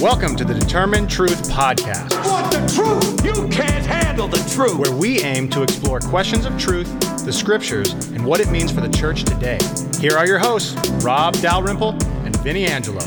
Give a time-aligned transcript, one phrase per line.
[0.00, 3.22] Welcome to the Determine Truth Podcast, Want the truth?
[3.22, 4.78] You can't handle the truth.
[4.78, 6.88] where we aim to explore questions of truth,
[7.26, 9.58] the scriptures, and what it means for the church today.
[10.00, 10.74] Here are your hosts,
[11.04, 13.02] Rob Dalrymple and Vinnie Angelo.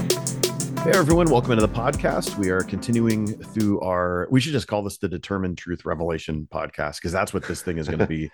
[0.84, 2.38] Hey everyone, welcome into the podcast.
[2.38, 6.98] We are continuing through our we should just call this the Determine Truth Revelation podcast
[6.98, 8.30] because that's what this thing is going to be.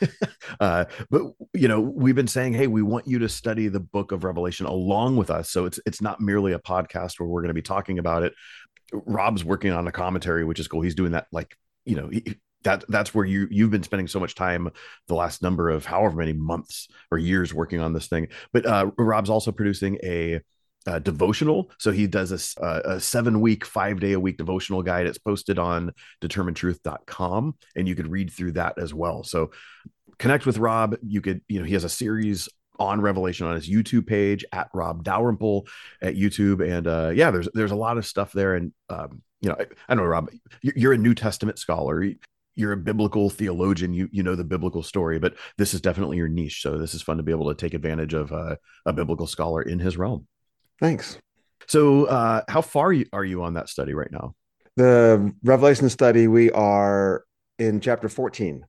[0.60, 1.22] uh, but
[1.54, 4.66] you know, we've been saying, hey, we want you to study the book of Revelation
[4.66, 5.48] along with us.
[5.48, 8.34] So it's it's not merely a podcast where we're going to be talking about it.
[8.92, 10.80] Rob's working on a commentary, which is cool.
[10.80, 14.18] He's doing that like, you know, he, that that's where you you've been spending so
[14.18, 14.68] much time
[15.06, 18.26] the last number of however many months or years working on this thing.
[18.52, 20.40] But uh, Rob's also producing a
[20.86, 21.70] uh, devotional.
[21.78, 25.06] So he does a, a seven week, five day a week devotional guide.
[25.06, 29.22] It's posted on determinetruth.com and you could read through that as well.
[29.22, 29.50] So
[30.18, 30.96] connect with Rob.
[31.02, 34.68] You could, you know, he has a series on Revelation on his YouTube page at
[34.74, 35.66] Rob Dalrymple
[36.00, 36.66] at YouTube.
[36.66, 38.54] And uh, yeah, there's there's a lot of stuff there.
[38.54, 40.30] And um, you know, I, I know Rob,
[40.62, 42.04] you're, you're a New Testament scholar.
[42.54, 43.94] You're a biblical theologian.
[43.94, 46.62] You you know the biblical story, but this is definitely your niche.
[46.62, 49.62] So this is fun to be able to take advantage of uh, a biblical scholar
[49.62, 50.26] in his realm.
[50.80, 51.18] Thanks.
[51.68, 54.34] So, uh, how far are you on that study right now?
[54.76, 57.24] The Revelation study, we are
[57.58, 58.64] in chapter 14,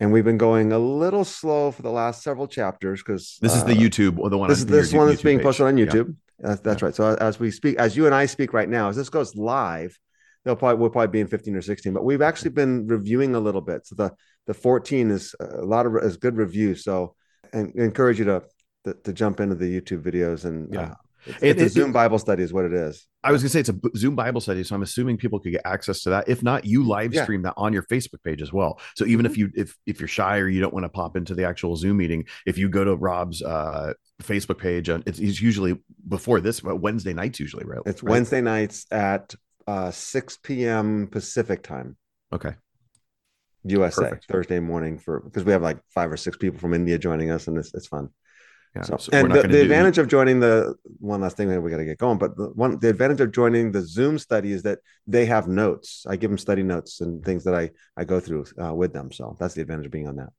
[0.00, 3.64] and we've been going a little slow for the last several chapters because This is
[3.64, 4.48] the YouTube, or the one.
[4.48, 5.44] This on is this one that's YouTube being page.
[5.44, 5.86] posted on Yeah.
[5.86, 6.16] YouTube.
[6.40, 6.94] That's, that's right.
[6.94, 9.96] So as we speak, as you and I speak right now, as this goes live,
[10.44, 11.92] they'll probably we'll probably be in 15 or 16.
[11.92, 13.86] But we've actually been reviewing a little bit.
[13.86, 14.12] So the
[14.46, 16.74] the 14 is a lot of is good review.
[16.74, 17.14] So
[17.52, 18.42] and encourage you to
[18.84, 20.82] to, to jump into the YouTube videos and Yeah.
[20.82, 20.94] uh,
[21.26, 23.06] it's, It- it's a it- Zoom Bible study is what it is.
[23.22, 25.62] I was gonna say it's a Zoom Bible study, so I'm assuming people could get
[25.64, 26.28] access to that.
[26.28, 27.22] If not, you live Yeah.
[27.24, 28.78] stream that on your Facebook page as well.
[28.96, 31.34] So even if you if if you're shy or you don't want to pop into
[31.34, 35.40] the actual Zoom meeting, if you go to Rob's uh, Facebook page, and it's, it's
[35.40, 37.80] usually before this, but Wednesday nights usually, right?
[37.86, 38.10] It's Right?
[38.12, 39.34] Wednesday nights at
[39.66, 41.06] uh, 6 p.m.
[41.10, 41.96] Pacific time,
[42.32, 42.52] Okay,
[43.64, 44.02] USA.
[44.02, 44.26] Perfect.
[44.26, 47.48] Thursday morning for because we have like five or six people from India joining us,
[47.48, 48.10] and it's it's fun.
[48.74, 48.82] Yeah.
[48.82, 51.84] So, and the, the advantage of joining the one last thing that we got to
[51.84, 55.26] get going, but the one the advantage of joining the Zoom study is that they
[55.26, 56.04] have notes.
[56.08, 59.12] I give them study notes and things that I I go through uh, with them.
[59.12, 60.30] So that's the advantage of being on that.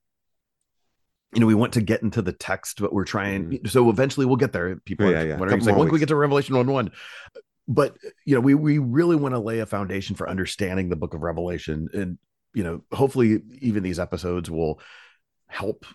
[1.33, 3.59] you know, we want to get into the text, but we're trying.
[3.65, 4.75] So eventually, we'll get there.
[4.85, 5.37] People, Yeah, are yeah.
[5.37, 6.91] wondering, like, when can we get to Revelation one one?
[7.67, 11.13] But you know, we we really want to lay a foundation for understanding the Book
[11.13, 12.17] of Revelation, and
[12.53, 14.79] you know, hopefully, even these episodes will
[15.47, 15.85] help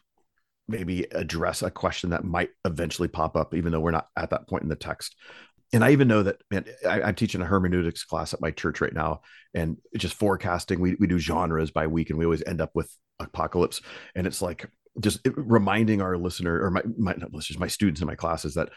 [0.71, 4.49] maybe address a question that might eventually pop up, even though we're not at that
[4.49, 5.17] point in the text.
[5.73, 8.81] And I even know that man, I, I'm teaching a hermeneutics class at my church
[8.81, 9.21] right now,
[9.55, 10.81] and just forecasting.
[10.81, 13.81] We we do genres by week, and we always end up with apocalypse,
[14.15, 14.69] and it's like
[15.01, 18.71] just reminding our listener or my my not listeners, my students in my classes that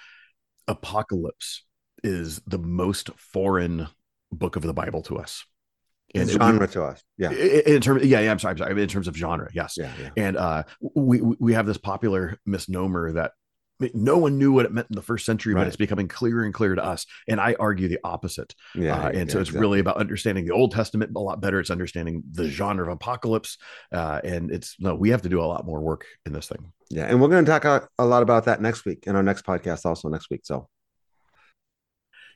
[0.68, 1.64] apocalypse
[2.04, 3.88] is the most foreign
[4.32, 5.46] book of the Bible to us.
[6.14, 7.04] It- genre to us.
[7.18, 7.32] Yeah.
[7.32, 8.82] in, in terms, yeah, yeah, I'm sorry, I'm sorry.
[8.82, 9.76] In terms of genre, yes.
[9.78, 9.92] Yeah.
[10.00, 10.10] Yeah.
[10.18, 13.32] And uh, we we- have this popular misnomer that
[13.94, 16.54] no one knew what it meant in the first century, but it's becoming clearer and
[16.54, 17.06] clearer to us.
[17.28, 18.54] And I argue the opposite.
[18.76, 18.96] Yeah.
[18.96, 19.60] Uh, and yeah, so it's exactly.
[19.60, 21.60] really about understanding the Old Testament a lot better.
[21.60, 23.58] It's understanding the genre of apocalypse,
[23.92, 26.72] uh, and it's no, we have to do a lot more work in this thing.
[26.90, 27.06] Yeah.
[27.06, 29.46] And we're going to talk a, a lot about that next week in our next
[29.46, 30.42] podcast, also next week.
[30.44, 30.70] So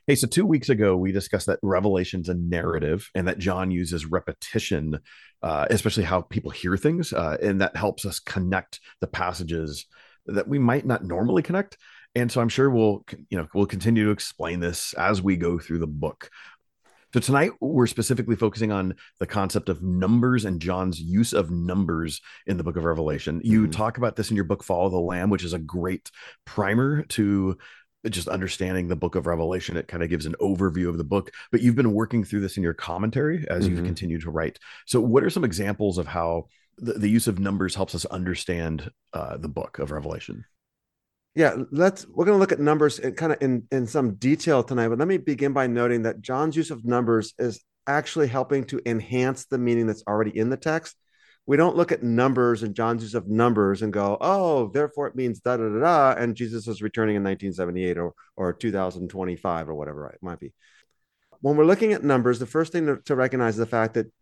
[0.08, 4.06] Hey, so two weeks ago we discussed that Revelation's a narrative, and that John uses
[4.06, 5.00] repetition,
[5.42, 9.84] uh, especially how people hear things, uh, and that helps us connect the passages
[10.24, 11.76] that we might not normally connect.
[12.14, 15.58] And so I'm sure we'll, you know, we'll continue to explain this as we go
[15.58, 16.30] through the book.
[17.12, 22.22] So tonight we're specifically focusing on the concept of numbers and John's use of numbers
[22.46, 23.42] in the book of Revelation.
[23.44, 23.72] You Mhm.
[23.72, 26.10] talk about this in your book Follow the Lamb, which is a great
[26.46, 27.58] primer to
[28.08, 29.76] just understanding the book of Revelation.
[29.76, 32.56] It kind of gives an overview of the book, but you've been working through this
[32.56, 33.86] in your commentary as you've Mhm.
[33.86, 34.58] continued to write.
[34.86, 38.90] So what are some examples of how the, the use of numbers helps us understand
[39.12, 40.44] uh, the book of Revelation?
[41.34, 44.62] Yeah, let's we're going to look at numbers in kind of in in some detail
[44.62, 48.64] tonight, but let me begin by noting that John's use of numbers is actually helping
[48.64, 50.96] to enhance the meaning that's already in the text.
[51.48, 55.16] We don't look at numbers and John's use of numbers and go, "Oh, therefore it
[55.16, 59.74] means da da da da," and Jesus is returning in 1978 or or 2025 or
[59.74, 60.52] whatever it might be.
[61.40, 64.12] When we're looking at numbers, the first thing to, to recognize is the fact that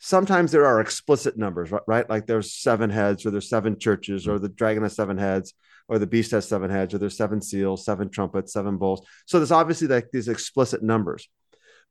[0.00, 1.82] sometimes there are explicit numbers, right?
[1.86, 2.10] right?
[2.10, 5.54] Like there's seven heads, or there's seven churches, or the dragon has seven heads,
[5.86, 9.06] or the beast has seven heads, or there's seven seals, seven trumpets, seven bowls.
[9.26, 11.28] So there's obviously like these explicit numbers.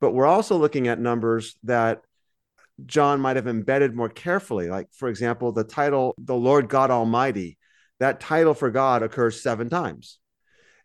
[0.01, 2.01] But we're also looking at numbers that
[2.85, 4.69] John might have embedded more carefully.
[4.69, 7.57] Like, for example, the title, the Lord God Almighty,
[7.99, 10.17] that title for God occurs seven times.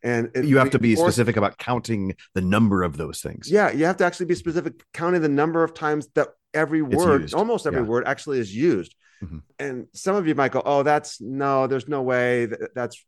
[0.02, 3.50] And it you have to be reinforces- specific about counting the number of those things.
[3.50, 7.32] Yeah, you have to actually be specific, counting the number of times that every word,
[7.34, 7.86] almost every Yeah.
[7.86, 8.94] word, actually is used.
[9.24, 9.42] Mhm.
[9.58, 12.46] And some of you might go, "Oh, that's no, there's no way.
[12.46, 13.04] That, that's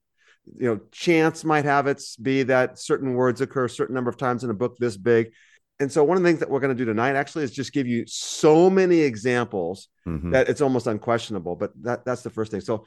[0.59, 4.17] you know, chance might have it be that certain words occur a certain number of
[4.17, 5.33] times in a book this big."
[5.81, 7.73] And so, one of the things that we're going to do tonight actually is just
[7.73, 10.33] give you so many examples Mhm.
[10.33, 11.55] that it's almost unquestionable.
[11.57, 12.61] But that that's the first thing.
[12.61, 12.85] So,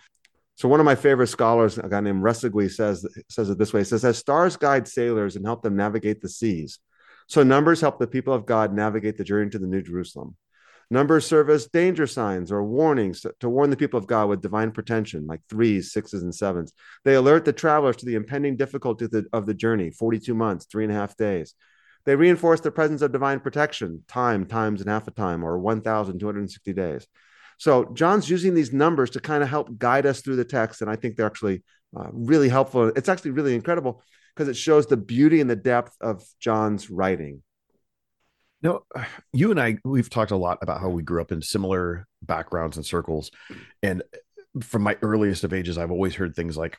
[0.55, 3.81] so one of my favorite scholars, a guy named Resseguie, says says it this way:
[3.81, 6.79] he says, "As stars guide sailors and help them navigate the seas,
[7.27, 10.35] so numbers help the people of God navigate the journey to the New Jerusalem.
[10.89, 14.41] Numbers serve as danger signs or warnings to, to warn the people of God with
[14.41, 16.73] divine protection, like threes, sixes, and sevens.
[17.05, 20.65] They alert the travelers to the impending difficulty of the, of the journey, 42 months,
[20.65, 21.55] three and a half days.
[22.05, 26.73] They reinforce the presence of divine protection, time, times, and half a time, or 1,260
[26.73, 27.07] days.
[27.57, 30.89] So John's using these numbers to kind of help guide us through the text, and
[30.89, 31.63] I think they're actually
[31.95, 32.87] uh, really helpful.
[32.95, 34.03] It's actually really incredible
[34.35, 37.43] because it shows the beauty and the depth of John's writing.
[38.63, 38.85] No,
[39.33, 42.77] you and I, we've talked a lot about how we grew up in similar backgrounds
[42.77, 43.31] and circles.
[43.81, 44.03] And
[44.61, 46.77] from my earliest of ages, I've always heard things like,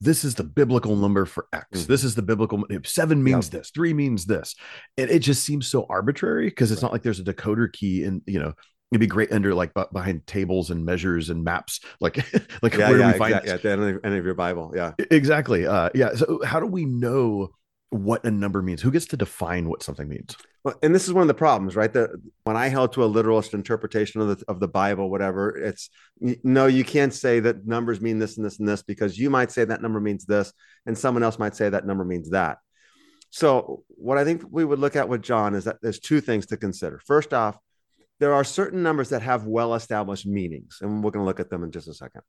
[0.00, 1.66] this is the biblical number for X.
[1.82, 1.86] Mhm.
[1.86, 4.54] This is the biblical seven means this, three means this.
[4.96, 8.22] And it just seems so arbitrary because it's not like there's a decoder key and
[8.26, 8.54] you know,
[8.92, 11.80] it'd be great under like behind tables and measures and maps.
[12.00, 12.16] Like,
[12.62, 13.50] like Yeah, where yeah, do we find exactly.
[13.52, 14.72] At the end of, end of your Bible.
[14.74, 14.92] Yeah.
[15.10, 15.66] Exactly.
[15.66, 16.14] Uh, yeah.
[16.14, 17.50] So how do we know
[17.90, 18.82] what a number means?
[18.82, 20.36] Who gets to define what something means?
[20.62, 21.92] Well, and this is one of the problems, right?
[21.92, 22.10] That
[22.44, 25.88] when I held to a literalist interpretation of the of the Bible, whatever, it's
[26.20, 29.50] no, you can't say that numbers mean this and this and this because you might
[29.50, 30.52] say that number means this,
[30.84, 32.58] and someone else might say that number means that.
[33.30, 36.46] So, what I think we would look at with John is that there's two things
[36.46, 37.00] to consider.
[37.06, 37.58] First off,
[38.20, 41.50] there are certain numbers that have well established meanings, and we're going to look at
[41.50, 42.22] them in just a second.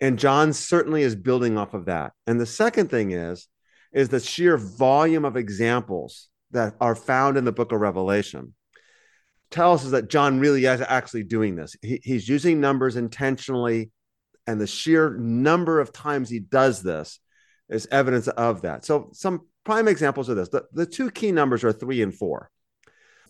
[0.00, 2.12] And John certainly is building off of that.
[2.26, 3.48] And the second thing is,
[3.96, 8.54] is the sheer volume of examples that are found in the book of Revelation
[9.50, 11.74] tells us that John really is actually doing this.
[11.80, 13.90] He, he's using numbers intentionally,
[14.46, 17.20] and the sheer number of times he does this
[17.70, 18.84] is evidence of that.
[18.84, 22.50] So, some prime examples of this the, the two key numbers are three and four.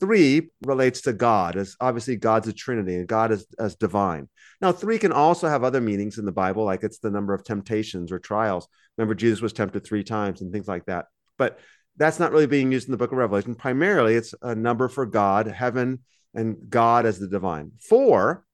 [0.00, 4.28] Three relates to God, as obviously God's a Trinity and God is as divine.
[4.60, 7.44] Now, three can also have other meanings in the Bible, like it's the number of
[7.44, 8.68] temptations or trials.
[8.96, 11.06] Remember, Jesus was tempted three times and things like that.
[11.38, 11.58] But
[11.96, 13.54] that's not really being used in the book of Revelation.
[13.54, 16.00] Primarily, it's a number for God, heaven,
[16.34, 17.72] and God as the divine.
[17.80, 18.44] Four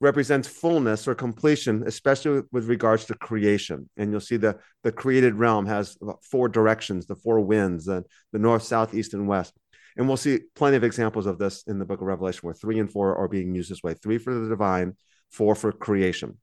[0.00, 3.88] represents fullness or completion, especially with regards to creation.
[3.96, 5.96] And you'll see the, the created realm has
[6.30, 9.54] four directions, the four winds, the, the north, south, east, and west.
[9.96, 12.78] And we'll see plenty of examples of this in the book of Revelation where three
[12.78, 14.96] and four are being used this way three for the divine,
[15.30, 16.38] four for creation.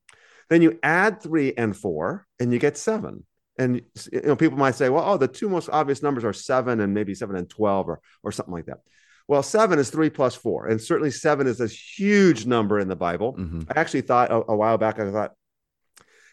[0.49, 3.25] Then you add three and four, and you get seven.
[3.59, 6.79] And you know, people might say, well, oh, the two most obvious numbers are seven
[6.79, 8.79] and maybe seven and 12 or, or something like that.
[9.27, 10.67] Well, seven is three plus four.
[10.67, 13.33] And certainly seven is this huge number in the Bible.
[13.33, 13.65] Mhm.
[13.75, 15.33] I actually thought a, a while back, I thought,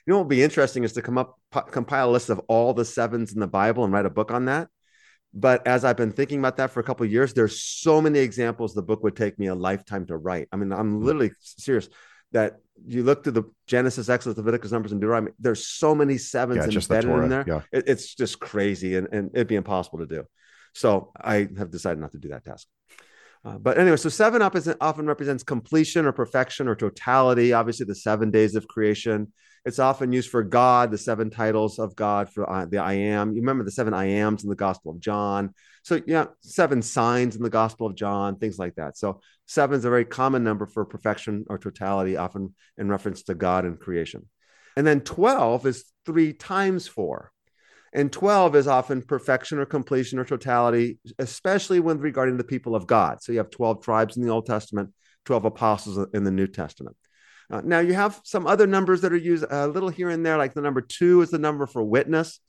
[0.07, 2.41] you know what would be interesting is to come up, p- compile a list of
[2.47, 4.69] all the sevens in the Bible and write a book on that.
[5.37, 8.21] But as I've been thinking about that for a couple of years, there's so many
[8.21, 10.49] examples the book would take me a lifetime to write.
[10.53, 11.05] I mean, I'm Hmm.
[11.05, 11.89] literally serious
[12.33, 15.33] that you look to the Genesis, Exodus, Leviticus, Numbers, and Deuteronomy.
[15.41, 17.45] There's so many sevens Yeah, just the embedded in there.
[17.47, 17.61] Yeah.
[17.73, 20.25] It- it's just crazy, and, and it'd be impossible to do.
[20.73, 22.67] So I have decided not to do that task.
[23.45, 27.53] Uh, but anyway, so seven up is often represents completion or perfection or totality.
[27.53, 29.33] Obviously, the seven days of creation.
[29.65, 33.33] It's often used for God, the seven titles of God for uh, the I am.
[33.33, 35.55] You remember the seven I ams in the Gospel of John.
[35.83, 38.99] So yeah, seven signs in the Gospel of John, things like that.
[38.99, 43.35] So seven is a very common number for perfection or totality, often in reference to
[43.35, 44.29] God and creation.
[44.77, 47.31] And then 12 is three times four.
[47.95, 52.89] And 12 is often perfection or completion or totality, especially when regarding the people of
[52.89, 53.23] God.
[53.23, 54.93] So you have 12 tribes in the Old Testament,
[55.27, 56.97] 12 apostles in the New Testament.
[57.51, 60.39] Uh, now you have some other numbers that are used a little here and there,
[60.39, 62.41] like the number two is the number for witness.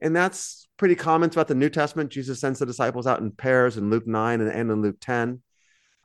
[0.00, 2.10] And that's pretty common throughout the New Testament.
[2.10, 5.42] Jesus sends the disciples out in pairs in Luke 9 and, and in Luke 10.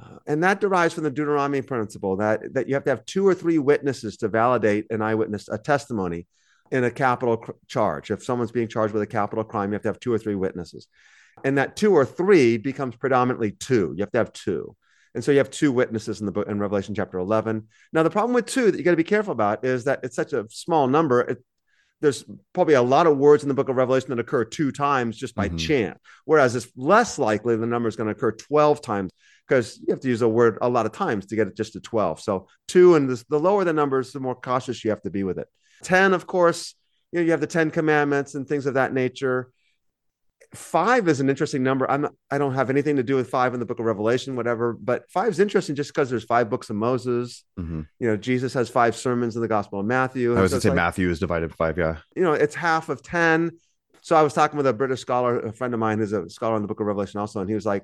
[0.04, 3.26] Uh, and that derives from the Deuteronomy principle that, that you have to have two
[3.26, 6.28] or three witnesses to validate an eyewitness, a testimony
[6.72, 8.12] in a capital cr- charge.
[8.12, 10.36] If someone's being charged with a capital crime, you have to have two or three
[10.36, 10.88] witnesses.
[11.44, 13.94] And that two or three becomes predominantly two.
[13.96, 14.76] You have to have two.
[15.16, 17.68] And so you have two witnesses in the book in Revelation chapter 11.
[17.94, 20.16] Now, the problem with two that you got to be careful about is that it's
[20.16, 21.22] such a small number.
[21.22, 21.44] It,
[22.02, 25.18] there's probably a lot of words in the book of Revelation that occur two times
[25.18, 25.58] just by Mhm.
[25.58, 26.00] chance.
[26.26, 29.12] Whereas it's less likely the number is going to occur 12 times
[29.48, 31.74] because you have to use a word a lot of times to get it just
[31.74, 32.20] to 12.
[32.20, 35.24] So two and this, the lower the numbers, the more cautious you have to be
[35.24, 35.48] with it.
[35.84, 36.76] 10, of course,
[37.14, 39.50] you know, you have the Ten Commandments and things of that nature.
[40.56, 41.90] Five is an interesting number.
[41.90, 44.74] I'm I don't have anything to do with five in the book of Revelation, whatever,
[44.74, 47.44] but five is interesting just because there's five books of Moses.
[47.60, 47.82] Mm-hmm.
[48.00, 50.36] You know, Jesus has five sermons in the Gospel of Matthew.
[50.38, 51.78] I was So gonna say like- Matthew is divided by five.
[51.78, 51.98] Yeah.
[52.16, 53.52] you know, it's half of 10.
[54.02, 56.56] So I was talking with a British scholar, a friend of mine who's a scholar
[56.56, 57.84] in the book of Revelation also, and he was like,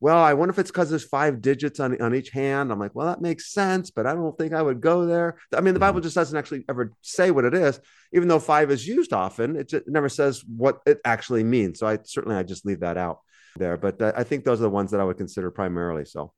[0.00, 2.72] Well, I wonder if it's because there's five digits on, on each hand.
[2.72, 5.36] I'm like, Well, that makes sense, but I don't think I would go there.
[5.54, 6.04] I mean, the Bible mm-hmm.
[6.04, 7.78] just doesn't actually ever say what it is,
[8.12, 11.78] even though five is used often, it, just, it never says what it actually means.
[11.78, 13.20] So I certainly I just leave that out
[13.56, 13.76] there.
[13.76, 16.04] But I think those are the ones that I would consider primarily.
[16.04, 16.32] So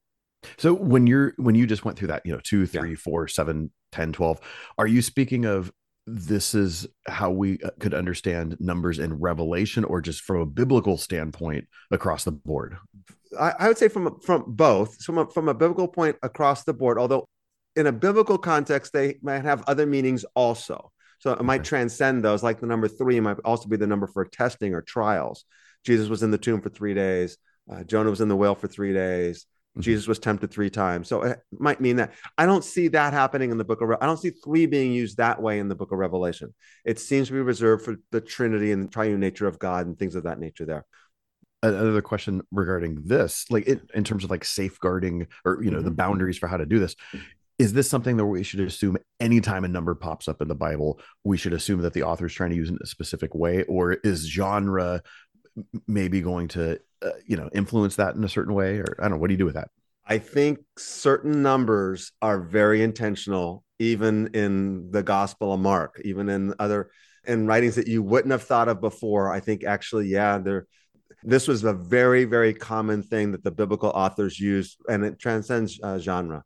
[0.58, 2.80] So when you're when you just went through that, you know, two, Yeah.
[2.80, 4.40] three, four, seven, 10, 12,
[4.78, 5.72] are you speaking of
[6.06, 10.96] this is how we uh, could understand numbers in Revelation or just from a biblical
[10.98, 12.76] standpoint across the board?
[13.38, 16.74] I, I would say from from both from a, from a biblical point across the
[16.74, 16.98] board.
[16.98, 17.26] Although
[17.76, 20.90] in a biblical context, they might have other meanings also.
[21.18, 21.68] So it might Okay.
[21.68, 22.42] transcend those.
[22.42, 25.44] Like the number three might also be the number for testing or trials.
[25.84, 27.38] Jesus was in the tomb for three days.
[27.72, 29.46] Uh, Jonah was in the whale for three days.
[29.76, 29.82] Mhm.
[29.82, 31.08] Jesus was tempted three times.
[31.08, 32.12] So it might mean that.
[32.36, 33.88] I don't see that happening in the book of.
[33.88, 36.52] Re- I don't see three being used that way in the book of Revelation.
[36.84, 39.98] It seems to be reserved for the Trinity and the triune nature of God and
[39.98, 40.66] things of that nature.
[40.66, 40.84] There.
[41.62, 45.90] Another question regarding this, like in, in terms of like safeguarding or you know the
[45.90, 45.96] Mhm.
[45.96, 46.96] boundaries for how to do this,
[47.58, 51.00] is this something that we should assume anytime a number pops up in the Bible,
[51.22, 53.62] we should assume that the author is trying to use it in a specific way,
[53.64, 55.00] or is genre
[55.86, 59.12] maybe going to uh, you know influence that in a certain way, or I don't
[59.12, 59.16] know.
[59.18, 59.68] What do you do with that?
[60.06, 66.54] I think certain numbers are very intentional, even in the Gospel of Mark, even in
[66.58, 66.90] other
[67.24, 69.32] in writings that you wouldn't have thought of before.
[69.32, 70.66] I think actually, yeah, there.
[71.24, 75.78] This was a very, very common thing that the biblical authors used, and it transcends
[75.80, 76.42] uh, genre.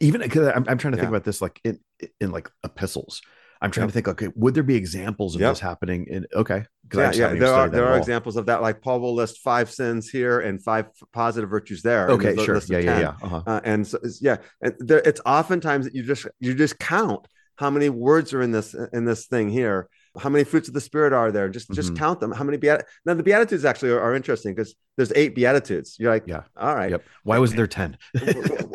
[0.00, 1.78] even because I'm, I'm trying to think about this like in
[2.20, 3.20] in like epistles
[3.62, 5.50] i'm trying to think okay would there be examples of Yep.
[5.52, 6.64] this happening in okay
[6.94, 7.34] Yeah, yeah.
[7.34, 7.98] There are there are all.
[7.98, 8.62] examples of that.
[8.62, 12.08] Like Paul will list five sins here and five positive virtues there.
[12.10, 13.42] okay sure of yeah yeah yeah uh-huh.
[13.46, 17.26] Uh, and so it's, yeah, and there, it's oftentimes that you just you just count
[17.62, 19.88] how many words are in this in this thing here.
[20.18, 21.48] How many fruits of the spirit are there?
[21.48, 21.98] Just just Mhm.
[21.98, 22.32] count them.
[22.32, 25.96] How many beat now the beatitudes actually are, are interesting because there's eight beatitudes.
[26.00, 26.42] You're like, Yeah.
[26.56, 27.02] all right, Yep.
[27.22, 27.96] why was there 10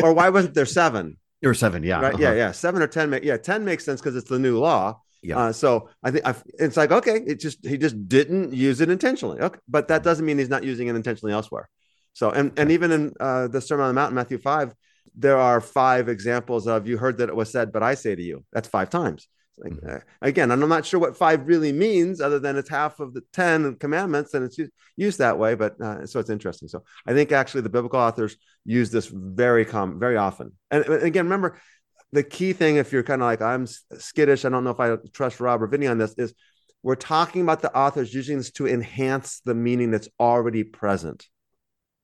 [0.03, 1.17] or why wasn't there seven?
[1.45, 2.13] Or 7 yeah right?
[2.13, 2.17] uh-huh.
[2.21, 3.09] Yeah, yeah, seven or ten.
[3.09, 5.01] Make, yeah, ten makes sense because it's the new law.
[5.21, 5.39] Yeah.
[5.39, 6.25] Uh, so I think
[6.59, 9.39] it's like okay, it just he just didn't use it intentionally.
[9.39, 11.69] Okay, but that doesn't mean he's not using it intentionally elsewhere.
[12.13, 14.73] So and and even in uh, the Sermon on the Mount, in Matthew five,
[15.15, 18.21] there are five examples of you heard that it was said, but I say to
[18.21, 18.43] you.
[18.53, 19.27] That's five times.
[19.57, 19.95] Like, Mhm.
[19.95, 23.13] uh, again, and I'm not sure what five really means, other than it's half of
[23.13, 25.55] the ten commandments, and it's used, used that way.
[25.55, 26.67] But uh, so it's interesting.
[26.67, 28.35] So I think actually the biblical authors
[28.65, 30.51] use this very com very often.
[30.71, 31.57] And, and again, remember
[32.11, 33.65] the key thing, if you're kind of like I'm
[33.97, 36.33] skittish, I don't know if I trust Rob or Vinnie on this, is
[36.83, 41.27] we're talking about the authors using this to enhance the meaning that's already present.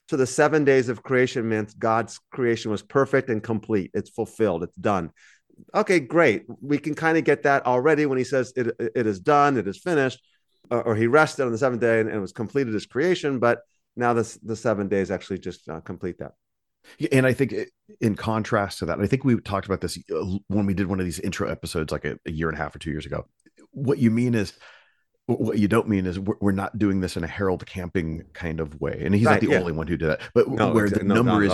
[0.09, 3.91] So the seven days of creation meant God's creation was perfect and complete.
[3.93, 4.63] It's fulfilled.
[4.63, 5.11] It's done.
[5.73, 6.45] Okay, great.
[6.61, 9.67] We can kind of get that already when he says it, it is done, it
[9.67, 10.21] is finished,
[10.69, 13.39] or, or he rested on the seventh day and, and was completed his creation.
[13.39, 13.61] But
[13.95, 16.33] now this the seven days actually just uh, complete that.
[17.11, 17.53] And i think
[17.99, 20.99] in contrast to that i think we talked about this uh, when we did one
[20.99, 23.27] of these intro episodes like a, a year and a half or two years ago
[23.69, 24.53] what you mean is
[25.27, 28.81] what you don't mean is we're, not doing this in a Harold camping kind of
[28.81, 29.59] way and he's Right, not the yeah.
[29.59, 31.53] only one who did that but No, where exa- the no, number is.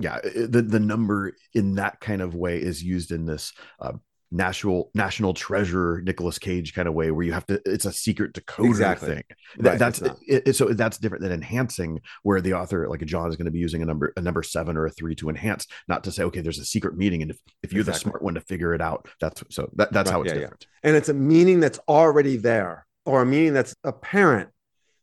[0.00, 3.92] Yeah the, the number in that kind of way is used in this uh,
[4.30, 8.34] national national treasure Nicolas Cage kind of way where you have to it's a secret
[8.34, 9.08] decoder Exactly.
[9.08, 9.24] thing
[9.60, 13.06] That- Right, that's it, it- so that's different than enhancing where the author like a
[13.06, 15.30] John is going to be using a number a number seven or a three to
[15.30, 18.22] enhance not to say okay there's a secret meaning and if, if you're the smart
[18.22, 20.40] one to figure it out that's so that, that's Right, how it's yeah, yeah.
[20.42, 24.50] different and it's a meaning that's already there or a meaning that's apparent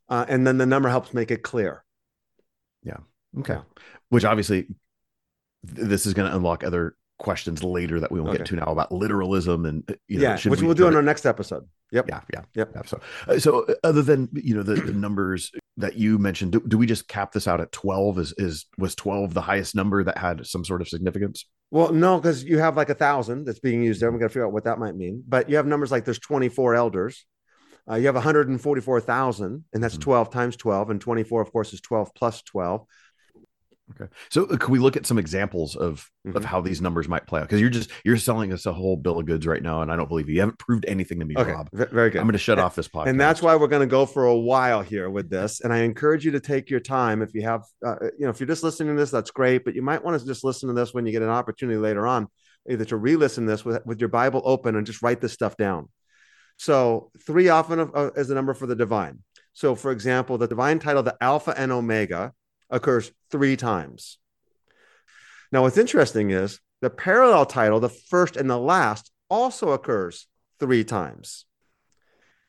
[0.08, 1.84] uh, and then the number helps make it clear
[2.84, 2.98] Yeah.
[3.40, 3.62] okay Yeah.
[4.10, 4.68] which obviously
[5.66, 8.38] this is going to unlock other questions later that we won't Okay.
[8.38, 10.96] get to now about literalism and uh, you know, yeah which we we'll do to-
[10.96, 12.72] our next episode yep yeah yeah Yep.
[12.74, 12.82] yeah.
[12.84, 16.60] so uh, so uh, other than you know the, the numbers that you mentioned do,
[16.68, 20.04] do we just cap this out at 12 is is was 12 the highest number
[20.04, 23.60] that had some sort of significance well no because you have like a thousand that's
[23.60, 25.66] being used there we got to figure out what that might mean but you have
[25.66, 27.24] numbers like there's 24 elders
[27.90, 30.00] uh, you have 144000 and that's Mhm.
[30.00, 32.84] 12 times 12 and 24 of course is 12 plus 12
[33.90, 34.10] okay.
[34.30, 36.44] So uh, can we look at some examples of of Mhm.
[36.44, 37.44] how these numbers might play out?
[37.48, 39.96] Because you're just you're selling us a whole bill of goods right now and i
[39.96, 41.52] don't believe you, you haven't proved anything to me okay.
[41.52, 41.68] Rob.
[41.72, 42.18] V- very good.
[42.20, 43.06] I'm going to shut And- off this podcast.
[43.08, 45.78] and that's why we're going to go for a while here with this and i
[45.78, 48.62] encourage you to take your time if you have uh, you know if you're just
[48.64, 51.06] listening to this that's great but you might want to just listen to this when
[51.06, 52.26] you get an opportunity later on
[52.68, 55.88] either to re-listen this with, with your bible open and just write this stuff down.
[56.56, 59.20] So three often uh, is the number for the divine.
[59.52, 62.32] So, for example, the divine title, the Alpha and Omega,
[62.70, 64.18] occurs three times.
[65.52, 70.26] Now, what's interesting is the parallel title, the first and the last, also occurs
[70.58, 71.44] three times.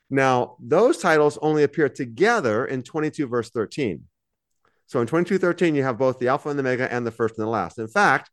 [0.10, 4.04] Now, those titles only appear together in 22, verse 13.
[4.88, 7.46] So in 22:13, you have both the Alpha and the Omega and the first and
[7.46, 7.78] the last.
[7.78, 8.32] In fact,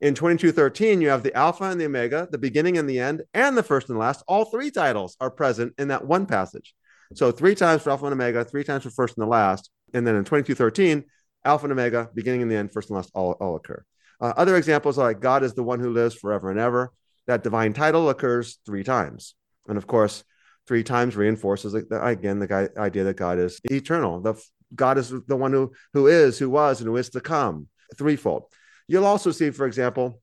[0.00, 3.56] in 22:13, you have the Alpha and the Omega, the beginning and the end, and
[3.56, 4.22] the first and the last.
[4.28, 6.74] All three titles are present in that one passage.
[7.14, 9.70] So three times for Alpha and Omega, three times for first and the last.
[9.92, 11.04] And then in 22:13,
[11.46, 13.84] Alpha and Omega, beginning and the end, first and last, all, all occur.
[14.20, 16.92] Uh, other examples are like God is the one who lives forever and ever.
[17.26, 19.34] That divine title occurs three times.
[19.68, 20.24] And of course,
[20.66, 24.20] three times reinforces again the idea that God is eternal.
[24.20, 24.34] The
[24.74, 27.68] God is the one who who is, who was, and who is to come.
[27.96, 28.44] Threefold.
[28.88, 30.20] You'll also see, for example,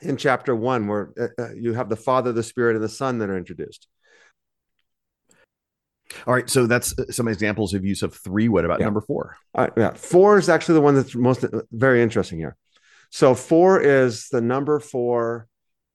[0.00, 3.18] in chapter one, where uh, uh, you have the Father, the Spirit, and the Son
[3.18, 3.86] that are introduced.
[6.26, 8.48] All right, so that's uh, some examples of use of three.
[8.48, 8.86] What about yeah.
[8.86, 9.36] number four?
[9.54, 12.56] Uh, yeah, four is actually the one that's most uh, very interesting here.
[13.10, 15.46] So four is the number for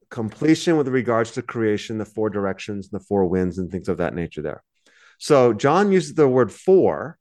[0.09, 4.13] completion with regards to creation, the four directions, the four winds, and things of that
[4.13, 4.41] nature.
[4.41, 4.63] There.
[5.17, 7.17] So John uses the word four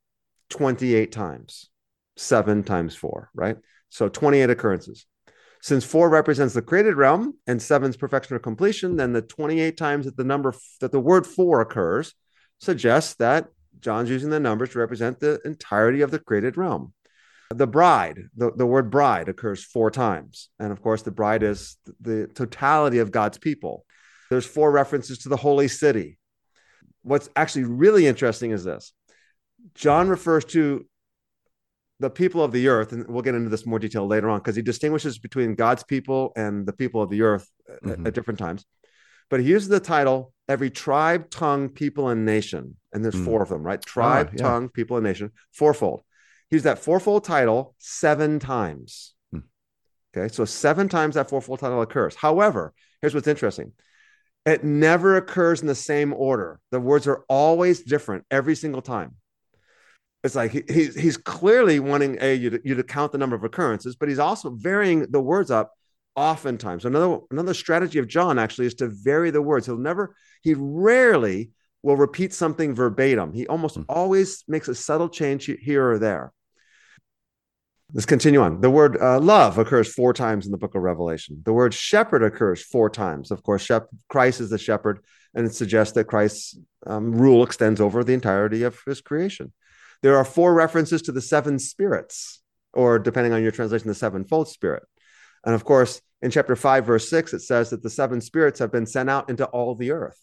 [0.51, 1.71] 28 times,
[2.17, 3.57] seven times four, right?
[3.89, 5.07] So 28 occurrences.
[5.63, 10.05] Since four represents the created realm and seven's perfection or completion, then the 28 times
[10.05, 12.15] that the number that the word four occurs
[12.65, 13.49] suggests that
[13.81, 16.93] John's using the numbers to represent the entirety of the created realm.
[17.51, 20.49] The bride, the, the word bride occurs four times.
[20.59, 23.85] And of course, the bride is the totality of God's people.
[24.31, 26.19] There's four references to the holy city.
[27.03, 28.93] What's actually really interesting is this
[29.75, 30.87] John refers to
[32.01, 34.57] the people of the earth, and we'll get into this more detail later on because
[34.57, 38.01] he distinguishes between God's people and the people of the earth mm-hmm.
[38.01, 38.65] at, at, different times.
[39.31, 42.77] But he uses the title every tribe, tongue, people, and nation.
[42.93, 43.25] And there's mm.
[43.25, 43.81] four of them, right?
[43.81, 44.43] Tribe, oh, yeah.
[44.43, 46.03] tongue, people, and nation, fourfold.
[46.51, 49.15] He used that fourfold title seven times.
[49.35, 49.45] Mm.
[50.17, 52.15] Okay, so seven times that fourfold title occurs.
[52.15, 53.73] However, here's what's interesting
[54.47, 56.61] it never occurs in the same order.
[56.71, 59.17] The words are always different every single time
[60.25, 63.37] it's like he, he's he's clearly wanting a you to, you to count the number
[63.37, 65.73] of occurrences, but he's also varying the words up
[66.17, 66.87] oftentimes.
[66.87, 69.67] Another another strategy of John actually is to vary the words.
[69.67, 71.51] He'll never, he rarely
[71.83, 73.33] will repeat something verbatim.
[73.33, 73.85] He almost mm.
[73.89, 76.33] always makes a subtle change here or there.
[77.93, 78.61] Let's continue on.
[78.61, 81.43] The word uh, love occurs four times in the book of Revelation.
[81.45, 83.31] The word shepherd occurs four times.
[83.31, 85.01] Of course, shep- Christ is the shepherd,
[85.35, 89.53] and it suggests that Christ's um, rule extends over the entirety of his creation.
[90.03, 94.49] There are four references to the seven spirits, or depending on your translation, the sevenfold
[94.49, 94.83] spirit.
[95.45, 98.73] And of course, in chapter 5, verse 6, it says that the seven spirits have
[98.73, 100.19] been sent out into all the earth.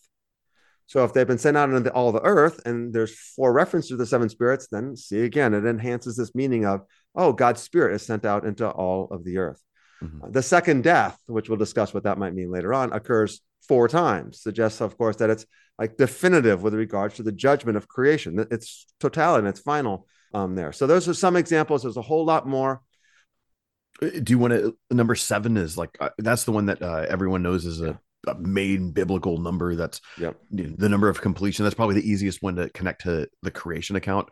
[0.91, 3.95] So if they've been sent out into all the earth, and there's four references to
[3.95, 6.81] the seven spirits, then see again, it enhances this meaning of,
[7.15, 9.63] oh, God's spirit is sent out into all of the earth.
[10.03, 10.31] Mm-hmm.
[10.31, 14.41] The second death, which we'll discuss what that might mean later on, occurs four times.
[14.41, 15.45] Suggests, of course, that it's
[15.79, 18.45] like definitive with regards to the judgment of creation.
[18.51, 20.73] It's totality and it's final um, there.
[20.73, 21.83] So those are some examples.
[21.83, 22.81] There's a whole lot more.
[24.01, 24.75] Uh, do you want to?
[24.89, 27.97] Number seven is like uh, that's the one that uh, everyone knows is a
[28.39, 29.75] main biblical number.
[29.75, 30.37] That's yep.
[30.51, 31.63] the number of completion.
[31.63, 34.29] That's probably the easiest one to connect to the creation account.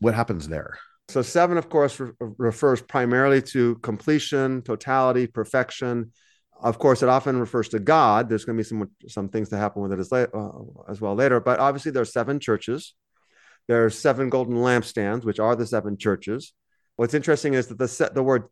[0.00, 0.78] What happens there?
[1.08, 6.12] So seven, of course, re- refers primarily to completion, totality, perfection.
[6.60, 8.28] Of course, it often refers to God.
[8.28, 10.28] There's going to be some some things to happen with it as, uh,
[10.88, 11.40] as well later.
[11.40, 12.94] But obviously, there are seven churches.
[13.68, 16.52] There are seven golden lampstands, which are the seven churches.
[16.96, 18.44] What's interesting is that the set, the word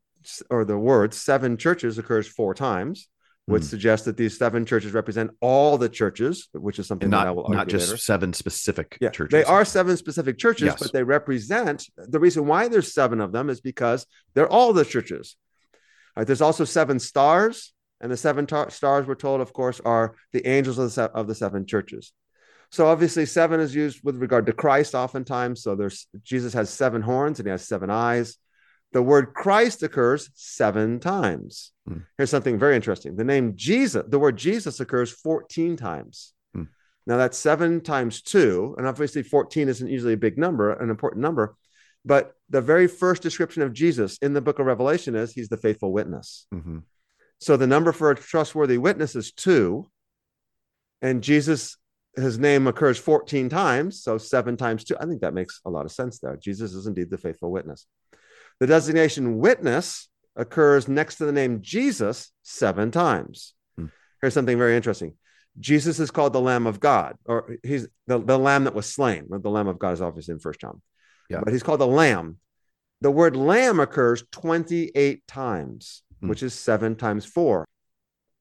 [0.50, 3.08] or the word seven churches occurs four times
[3.50, 3.66] which mm.
[3.66, 7.30] suggests that these seven churches represent all the churches, which is something not, that I
[7.32, 7.98] will not just later.
[7.98, 9.32] seven specific yeah, churches.
[9.32, 10.78] They are seven specific churches, yes.
[10.80, 14.84] but they represent the reason why there's seven of them is because they're all the
[14.84, 15.36] churches.
[16.16, 20.14] Right, there's also seven stars, and the seven tar- stars we're told, of course, are
[20.32, 22.12] the angels of the, se- of the seven churches.
[22.70, 25.62] So obviously, seven is used with regard to Christ oftentimes.
[25.62, 28.36] So there's Jesus has seven horns and he has seven eyes
[28.92, 31.72] the word Christ occurs seven times.
[31.86, 31.98] Hmm.
[32.16, 33.16] Here's something very interesting.
[33.16, 36.32] The name Jesus, the word Jesus occurs 14 times.
[36.54, 36.64] Hmm.
[37.06, 38.74] Now that's seven times two.
[38.78, 41.56] And obviously, 14 isn't usually a big number, an important number.
[42.04, 45.56] But the very first description of Jesus in the book of Revelation is he's the
[45.56, 46.46] faithful witness.
[46.52, 46.78] Mm-hmm.
[47.38, 49.90] So the number for a trustworthy witness is two.
[51.02, 51.76] And Jesus,
[52.16, 54.02] his name occurs 14 times.
[54.02, 54.96] So seven times two.
[54.98, 56.36] I think that makes a lot of sense there.
[56.36, 57.86] Jesus is indeed the faithful witness.
[58.60, 63.54] The designation witness occurs next to the name Jesus seven times.
[63.76, 63.86] Hmm.
[64.20, 65.14] Here's something very interesting.
[65.58, 69.26] Jesus is called the Lamb of God, or he's the, the Lamb that was slain.
[69.30, 70.80] The Lamb of God is obviously in First John,
[71.28, 71.40] Yeah.
[71.42, 72.36] but he's called the Lamb.
[73.00, 76.28] The word Lamb occurs 28 times, Hmm.
[76.28, 77.64] which is seven times four.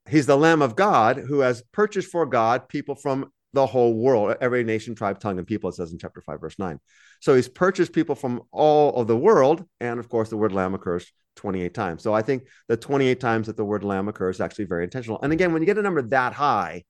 [0.08, 4.36] He's the Lamb of God who has purchased for God people from the whole world,
[4.42, 6.80] every nation, tribe, tongue, and people, it says in chapter 5, verse 9.
[7.20, 9.66] So he's purchased people from all of the world.
[9.80, 12.04] And of course, the word lamb occurs 28 times.
[12.04, 15.20] So I think the 28 times that the word lamb occurs is actually very intentional.
[15.22, 16.84] And again, when you get a number that high,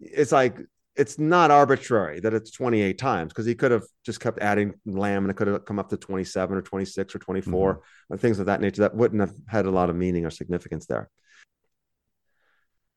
[0.00, 0.58] it's like
[0.96, 5.24] it's not arbitrary that it's 28 times because he could have just kept adding lamb
[5.24, 8.14] and it could have come up to 27 or 26 or 24 mm-hmm.
[8.14, 10.86] or things of that nature that wouldn't have had a lot of meaning or significance
[10.86, 11.08] there.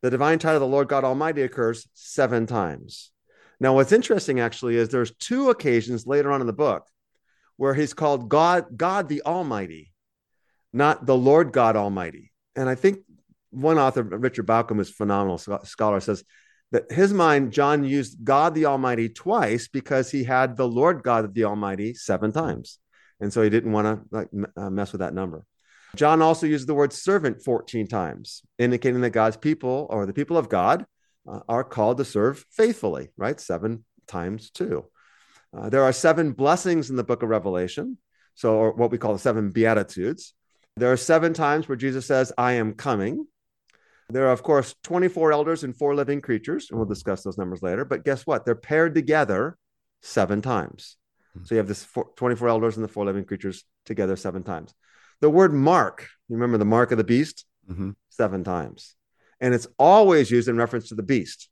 [0.03, 3.09] The divine title of the Lord God Almighty occurs seven times.
[3.61, 6.85] Now, what's interesting actually is there's two occasions later on in the book
[7.55, 9.93] where he's called God, God the Almighty,
[10.73, 12.33] not the Lord God Almighty.
[12.53, 12.99] And I think
[13.51, 16.25] one author, Richard Bauckham, is a phenomenal scholar, says
[16.73, 21.23] that his mind, John used God the Almighty twice because he had the Lord God
[21.23, 22.77] of the Almighty seven times.
[23.21, 25.45] And so he didn't want to like uh, mess with that number.
[25.95, 30.37] John also uses the word servant 14 times, indicating that God's people or the people
[30.37, 30.85] of God
[31.29, 33.39] uh, are called to serve faithfully, right?
[33.39, 34.85] Seven times two.
[35.55, 37.97] Uh, there are seven blessings in the book of Revelation.
[38.35, 40.33] So, or what we call the seven beatitudes.
[40.75, 43.27] There are seven times where Jesus says, I am coming.
[44.09, 47.61] There are, of course, 24 elders and four living creatures, and we'll discuss those numbers
[47.61, 47.85] later.
[47.85, 48.43] But guess what?
[48.43, 49.57] They're paired together
[50.01, 50.97] seven times.
[51.43, 54.73] So you have this four, 24 elders and the four living creatures together seven times.
[55.23, 57.45] The word mark, you remember the mark of the beast?
[57.71, 57.95] Mhm.
[58.09, 58.97] Seven times.
[59.39, 61.49] And it's always used in reference to the beast.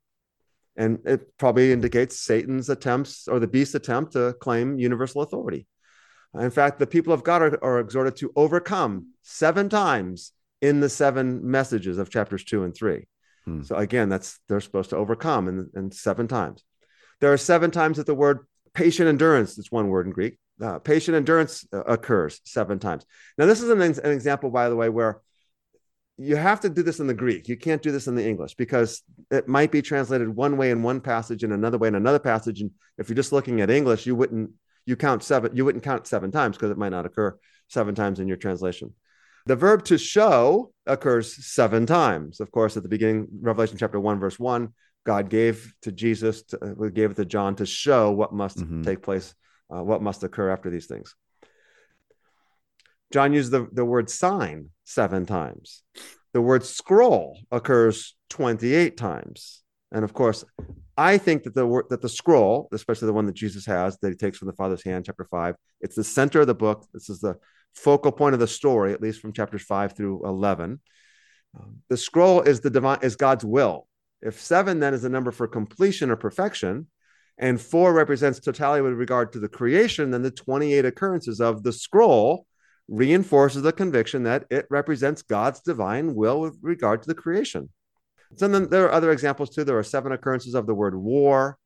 [0.76, 5.68] And it probably indicates Satan's attempts or the beast's attempt to claim universal authority.
[6.34, 10.90] In fact, the people of God are, are exhorted to overcome seven times in the
[10.90, 13.08] seven messages of chapters two and three.
[13.46, 13.64] Hmm.
[13.64, 16.62] So again, that's they're supposed to overcome and, and seven times.
[17.22, 18.40] There are seven times that the word
[18.74, 23.06] patient endurance, it's one word in Greek, uh, patient endurance uh, occurs seven times.
[23.38, 25.22] Now, this is an, an example, by the way, where
[26.18, 27.48] you have to do this in the Greek.
[27.48, 30.84] You can't do this in the English because it might be translated one way in
[30.84, 32.62] one passage and another way in another passage.
[32.62, 34.52] And if you're just looking at English, you wouldn't
[34.86, 35.56] you count seven.
[35.56, 37.38] You wouldn't count seven times because it might not occur
[37.68, 38.94] seven times in your translation.
[39.48, 42.40] The verb to show occurs seven times.
[42.40, 46.60] Of course, at the beginning, Revelation chapter one, verse one, God gave to Jesus, to,
[46.64, 48.84] uh, gave it to John to show what must Mhm.
[48.84, 49.34] take place,
[49.74, 51.16] uh, what must occur after these things.
[53.12, 55.84] John used the, the word sign seven times.
[56.34, 59.64] The word scroll occurs 28 times.
[59.92, 60.46] And of course,
[60.96, 64.10] I think that the word that the scroll, especially the one that Jesus has that
[64.10, 66.88] he takes from the Father's hand, chapter five, it's the center of the book.
[66.94, 67.36] This is the
[67.76, 70.80] focal point of the story, at least from chapters five through 11.
[71.60, 73.88] Um, the scroll is the divine is God's will.
[74.22, 76.88] If seven then is the number for completion or perfection,
[77.38, 81.74] and four represents totality with regard to the creation, then the 28 occurrences of the
[81.74, 82.46] scroll
[82.88, 87.70] reinforces the conviction that it represents God's divine will with regard to the creation.
[88.36, 89.64] So then there are other examples too.
[89.64, 91.58] There are seven occurrences of the word war.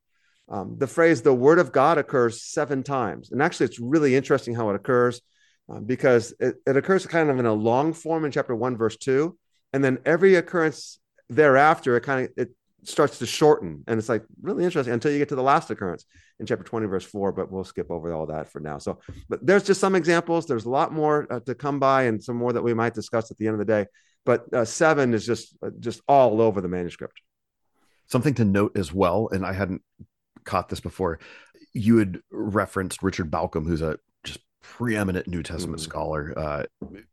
[0.48, 4.54] Um, the phrase "the word of God" occurs seven times, and actually, it's really interesting
[4.54, 5.20] how it occurs
[5.68, 8.96] uh, because it, it occurs kind of in a long form in chapter one, verse
[8.96, 9.36] two,
[9.72, 12.50] and then every occurrence thereafter, it kind of it
[12.88, 16.04] starts to shorten, and it's like really interesting until you get to the last occurrence
[16.38, 19.44] in chapter 20 verse 4 but we'll skip over all that for now so but
[19.46, 22.52] there's just some examples there's a lot more uh, to come by and some more
[22.52, 23.86] that we might discuss at the end of the day
[24.26, 27.20] but uh, seven is just uh, just all over the manuscript
[28.08, 29.82] Something to note as well, and I hadn't
[30.44, 31.18] caught this before.
[31.72, 35.84] You had referenced Richard Bauckham, who's a just preeminent New Testament Mhm.
[35.84, 36.32] scholar.
[36.36, 36.62] Uh,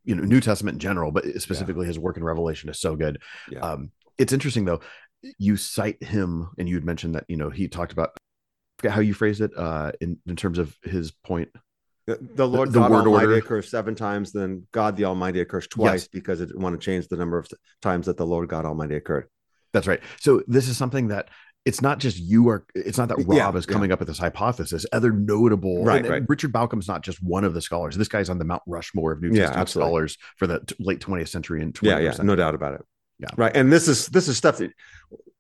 [0.04, 3.20] you know, New Testament in general, but specifically his work in Revelation is so good.
[3.50, 3.62] Yeah.
[3.62, 4.82] Um, it's interesting though.
[5.38, 8.18] You cite him, and you had mentioned that you know he talked about.
[8.80, 11.50] Forget how you phrase it uh, in in terms of his point.
[12.08, 13.38] the, the lord the god word almighty order.
[13.38, 16.08] occurs seven times then god the almighty occurs twice Yes.
[16.10, 17.48] because it want to change the number of
[17.82, 19.30] times that the lord god almighty occurred
[19.72, 20.02] That's right.
[20.20, 21.30] So this is something that
[21.66, 22.66] it's not just you are.
[22.76, 23.72] It's not that Rob Yeah, is yeah.
[23.74, 24.86] coming up with this hypothesis.
[24.92, 26.24] Other notable, Right, and- and right.
[26.28, 27.96] Richard Bauckham's not just one of the scholars.
[27.96, 29.88] This guy's on the Mount Rushmore of New Testament absolutely.
[29.90, 32.82] scholars for the t- late 20th century and 21st yeah yeah no doubt about it
[33.24, 33.30] Yeah.
[33.38, 34.72] right and this is this is stuff that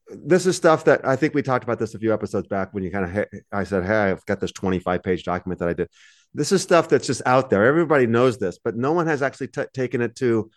[0.09, 2.83] this is stuff that i think we talked about this a few episodes back when
[2.83, 5.89] you kind of i said hey i've got this 25 page document that i did.
[6.35, 7.63] This is stuff that's just out there.
[7.65, 10.49] Everybody knows this but no one has actually t- taken it to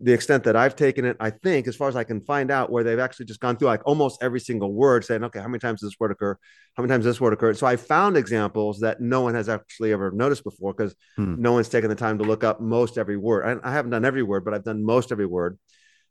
[0.00, 2.70] the extent that i've taken it i think as far as i can find out
[2.70, 5.58] where they've actually just gone through like almost every single word saying okay how many
[5.58, 6.38] times does this word occur?
[6.74, 7.52] How many times does this word occur?
[7.54, 11.34] So i found examples that no one has actually ever noticed before because Hmm.
[11.38, 14.04] no one's taken the time to look up most every word I, I haven't done
[14.06, 15.58] every word but i've done most every word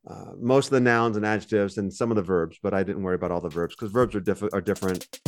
[0.07, 3.03] uh, most of the nouns and adjectives and some of the verbs, but I didn't
[3.03, 5.19] worry about all the verbs because verbs are, diff- are different.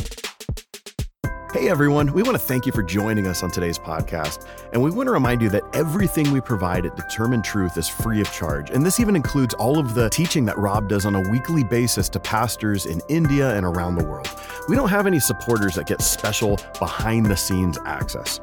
[1.52, 4.46] Hey everyone, we want to thank you for joining us on today's podcast.
[4.74, 8.20] And we want to remind you that everything we provide at Determine Truth is free
[8.20, 8.68] of charge.
[8.68, 12.10] And this even includes all of the teaching that Rob does on a weekly basis
[12.10, 14.28] to pastors in India and around the world.
[14.68, 18.38] We don't have any supporters that get special behind the scenes access.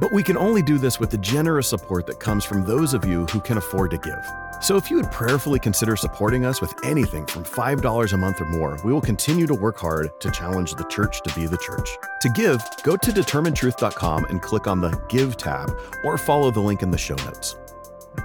[0.00, 3.04] But we can only do this with the generous support that comes from those of
[3.04, 4.47] you who can afford to give.
[4.60, 8.44] So if you would prayerfully consider supporting us with anything from $5 a month or
[8.46, 11.96] more, we will continue to work hard to challenge the church to be the church.
[12.22, 15.70] To give, go to determinetruth.com and click on the Give tab
[16.02, 17.56] or follow the link in the show notes.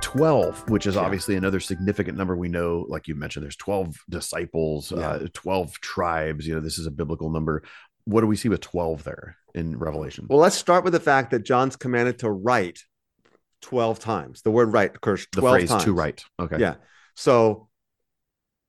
[0.01, 1.01] 12 which is Yeah.
[1.01, 5.07] obviously another significant number we know like you mentioned there's 12 disciples Yeah.
[5.07, 7.61] uh, 12 tribes you know this is a biblical number
[8.05, 11.29] what do we see with 12 there in revelation Well, let's start with the fact
[11.29, 12.79] that John's commanded to write
[13.63, 14.41] 12 times.
[14.41, 15.84] The word write occurs the 12 phrase times.
[15.86, 16.76] to write okay Yeah.
[17.15, 17.69] So,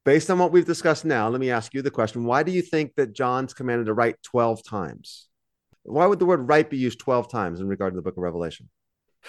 [0.05, 2.63] based on what we've discussed now, let me ask you the question why do you
[2.63, 5.29] think that John's commanded to write 12 times?
[5.83, 8.23] Why would the word write be used 12 times in regard to the book of
[8.23, 8.71] Revelation?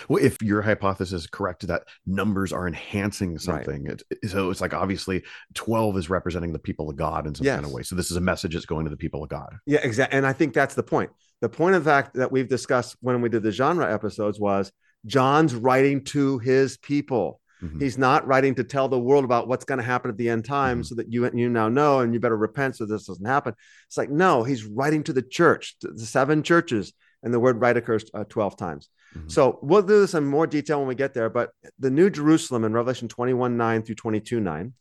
[0.10, 4.74] well if your hypothesis is correct that numbers are enhancing something it, so it's like
[4.74, 5.24] obviously
[5.54, 8.18] 12 is representing the people of god in some kind of way so this is
[8.18, 10.18] a message that's going to the people of god Yeah, exactly.
[10.18, 11.12] And I think that's the point.
[11.42, 14.72] The point of fact that we've discussed when we did the genre episodes was
[15.06, 17.40] John's writing to his people.
[17.62, 17.82] Mhm.
[17.82, 20.46] He's not writing to tell the world about what's going to happen at the end
[20.46, 20.86] time Mhm.
[20.86, 23.54] so that you you now know and you better repent so this doesn't happen.
[23.88, 26.92] It's like, no, he's writing to the church, to the seven churches,
[27.24, 28.90] and the word write occurs uh, 12 times.
[29.18, 29.32] Mhm.
[29.32, 31.30] So we'll do this in more detail when we get there.
[31.30, 34.74] But the New Jerusalem in Revelation 21 9 through 22 9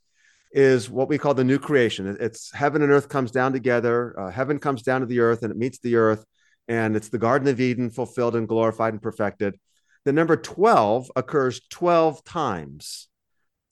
[0.52, 2.16] is what we call the new creation.
[2.20, 4.18] It's heaven and earth comes down together.
[4.18, 6.24] Uh, heaven comes down to the earth and it meets the earth.
[6.66, 9.58] And it's the Garden of Eden fulfilled and glorified and perfected.
[10.04, 13.08] The number 12 occurs 12 times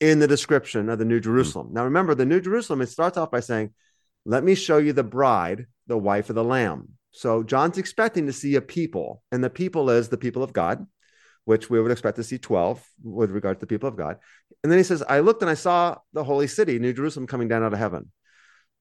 [0.00, 1.24] in the description of the New hmm.
[1.24, 1.68] Jerusalem.
[1.72, 3.72] Now, remember, the New Jerusalem, it starts off by saying,
[4.24, 6.88] Let me show you the bride, the wife of the Lamb.
[7.12, 10.86] So John's expecting to see a people, and the people is the people of God,
[11.44, 14.16] which we would expect to see 12 with regard to the people of God.
[14.62, 17.48] And then he says, I looked and I saw the holy city, New Jerusalem, coming
[17.48, 18.10] down out of heaven.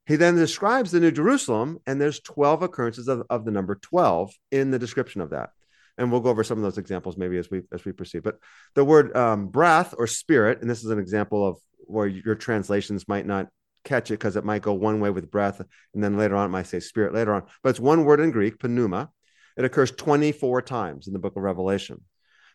[0.07, 4.31] He then describes the New Jerusalem, and there's 12 occurrences of, of the number 12
[4.51, 5.49] in the description of that.
[5.97, 8.23] And we'll go over some of those examples maybe as we as we proceed.
[8.23, 8.39] But
[8.75, 13.07] the word um, breath or spirit, and this is an example of where your translations
[13.07, 13.47] might not
[13.83, 15.61] catch it because it might go one way with breath,
[15.93, 17.43] and then later on it might say spirit later on.
[17.63, 19.09] But it's one word in Greek, pneuma.
[19.57, 22.01] It occurs 24 times in the book of Revelation.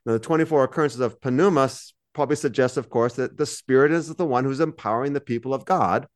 [0.05, 1.69] Now, the 24 occurrences of pneuma
[2.15, 5.65] probably suggests, of course, that the Spirit is the one who's empowering the people of
[5.65, 6.07] God.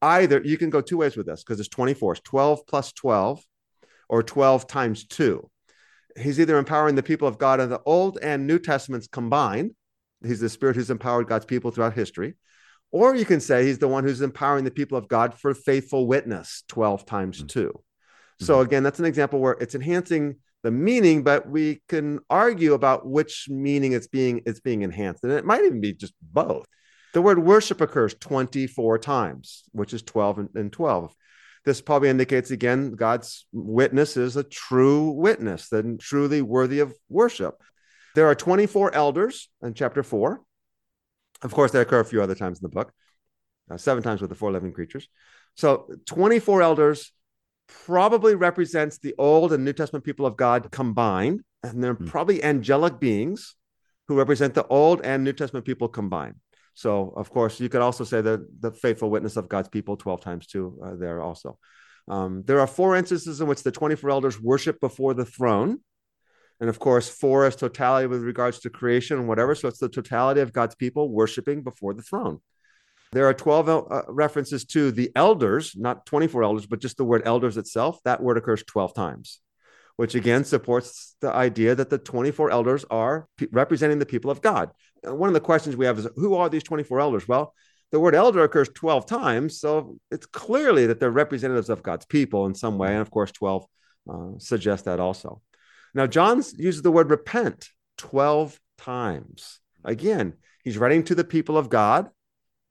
[0.00, 3.44] Either you can go two ways with this because it's 24, it's 12 plus 12
[4.08, 5.48] or 12 times two.
[6.20, 9.72] He's either empowering the people of God in the Old and New Testaments combined.
[10.24, 12.34] He's the Spirit who's empowered God's people throughout history.
[12.90, 16.06] Or you can say he's the one who's empowering the people of God for faithful
[16.06, 17.48] witness 12 times Mhm.
[17.48, 17.84] 2.
[18.40, 23.06] So again, that's an example where it's enhancing the meaning, but we can argue about
[23.06, 25.24] which meaning it's being it's being enhanced.
[25.24, 26.66] And it might even be just both.
[27.14, 31.14] The word worship occurs 24 times, which is 12 and, and 12.
[31.64, 37.54] This probably indicates again God's witness is a true witness, then truly worthy of worship.
[38.14, 40.40] There are 24 elders in chapter 4.
[41.42, 42.92] Of course, they occur a few other times in the book,
[43.70, 45.08] uh, seven times with the four living creatures.
[45.56, 47.12] So 24 elders
[47.86, 51.42] probably represents the Old and New Testament people of God combined.
[51.62, 52.06] And they're Hmm.
[52.06, 53.54] probably angelic beings
[54.08, 56.34] who represent the Old and New Testament people combined.
[56.74, 60.20] So, of course, you could also say that the faithful witness of God's people 12
[60.20, 61.58] times too, uh, there also.
[62.08, 65.78] Um, there are four instances in which the 24 elders worship before the throne.
[66.60, 69.54] And of course, four is totality with regards to creation and whatever.
[69.54, 72.40] So it's the totality of God's people worshiping before the throne.
[73.12, 77.22] There are 12 uh, references to the elders, not 24 elders, but just the word
[77.26, 77.98] elders itself.
[78.04, 79.40] That word occurs 12 times,
[79.96, 84.70] which again supports the idea that the 24 elders are representing the people of God.
[85.06, 87.28] Uh, one of the questions we have is who are these 24 elders?
[87.28, 87.54] Well,
[87.90, 89.60] the word elder occurs 12 times.
[89.60, 92.92] So it's clearly that they're representatives of God's people in some way.
[92.92, 93.66] And of course, 12
[94.10, 95.42] uh, suggests that also.
[95.94, 99.60] Now, John uses the word repent 12 times.
[99.84, 100.34] Again,
[100.64, 102.08] he's writing to the people of God,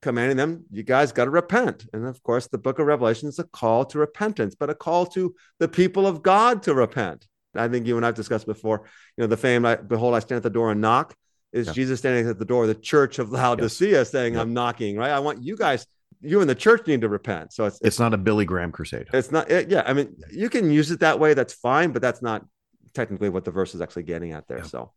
[0.02, 1.86] commanding them, you guys got to repent.
[1.94, 5.06] And of course, the book of Revelation is a call to repentance, but a call
[5.08, 7.28] to the people of God to repent.
[7.54, 8.84] I think you and I've discussed before,
[9.18, 11.16] you know, the fame, behold, I stand at the door and knock
[11.54, 11.74] is Yeah.
[11.74, 14.42] Jesus standing at the door, the church of Laodicea saying, Yep.
[14.42, 15.12] I'm knocking, right?
[15.12, 15.86] I want you guys,
[16.22, 17.52] you and the church need to repent.
[17.54, 19.08] So it's, It's not a Billy Graham crusade.
[19.14, 19.84] it's not, it- yeah.
[19.86, 21.34] I mean, you can use it that way.
[21.34, 22.46] That's fine, but that's not
[22.94, 24.60] technically what the verse is actually getting at there.
[24.60, 24.64] Yeah.
[24.66, 24.92] So,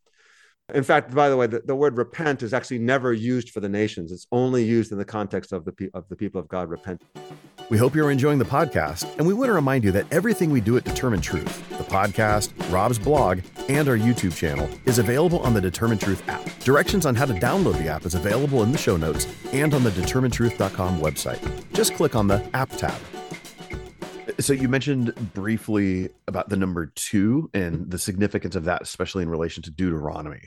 [0.73, 3.69] In fact, by the way, the, the word repent is actually never used for the
[3.69, 4.11] nations.
[4.11, 7.03] It's only used in the context of the, pe- of the people of God repent.
[7.69, 10.63] We hope you're enjoying the podcast, and we want to remind you that everything we
[10.63, 15.53] do at Determine Truth, the podcast, Rob's blog, and our YouTube channel, is available on
[15.53, 16.43] the Determine Truth app.
[16.61, 19.85] Directions on how to download the app is available in the show notes and on
[19.85, 21.41] the determinetruth.com website.
[21.75, 22.99] Just click on the app tab.
[24.41, 29.29] So you mentioned briefly about the number two and the significance of that, especially in
[29.29, 30.43] relation to Deuteronomy.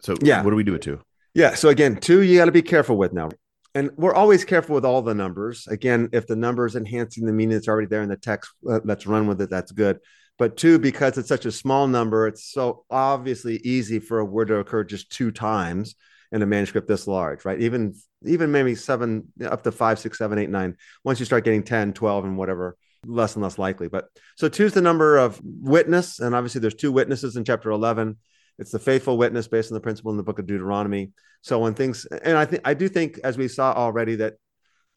[0.00, 0.42] So Yeah.
[0.42, 1.00] what do we do it to?
[1.34, 1.54] Yeah.
[1.54, 3.30] So again, two you got to be careful with now.
[3.74, 5.66] And we're always careful with all the numbers.
[5.66, 8.78] Again, if the number is enhancing the meaning that's already there in the text, uh,
[8.84, 9.50] let's run with it.
[9.50, 9.98] That's good.
[10.38, 14.48] But two, because it's such a small number, it's so obviously easy for a word
[14.48, 15.96] to occur just two times
[16.30, 17.60] in a manuscript this large, right?
[17.60, 17.94] Even
[18.26, 20.76] even maybe seven, up to five, six, seven, eight, nine.
[21.04, 23.88] Once you start getting 10, 12, and whatever, less and less likely.
[23.88, 26.20] But so two is the number of witness.
[26.20, 28.16] And obviously there's two witnesses in chapter 11.
[28.58, 31.12] It's the faithful witness based on the principle in the book of Deuteronomy.
[31.42, 34.34] So when things, and I think I do think, as we saw already, that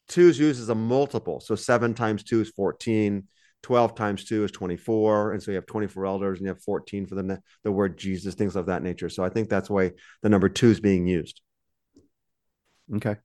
[0.08, 1.40] two is used as a multiple.
[1.40, 3.24] So seven times two is 14,
[3.62, 5.32] 12 times two is 24.
[5.32, 8.34] And so you have 24 elders and you have 14 for the, the word Jesus,
[8.34, 9.08] things of that nature.
[9.08, 9.92] So I think that's why
[10.22, 11.40] the number two is being used.
[12.94, 13.16] Okay.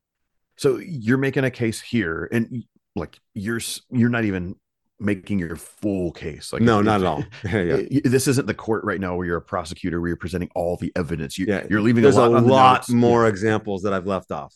[0.58, 2.64] So you're making a case here, and
[2.96, 4.56] like you're you're not even
[5.04, 6.54] making your full case.
[6.54, 7.24] Like no, not at all.
[7.44, 7.82] yeah.
[8.04, 10.92] This isn't the court right now where you're a prosecutor where you're presenting all the
[10.96, 11.38] evidence.
[11.38, 12.90] You, Yeah, you're leaving There's a lot, on lot notes.
[12.90, 14.54] more examples that I've left off.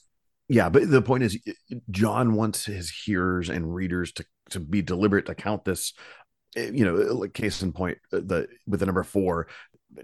[0.49, 1.37] Yeah, but the point is,
[1.91, 5.93] John wants his hearers and readers to to be deliberate to count this.
[6.55, 9.47] eh, You know, like case in point, uh, the with the number four,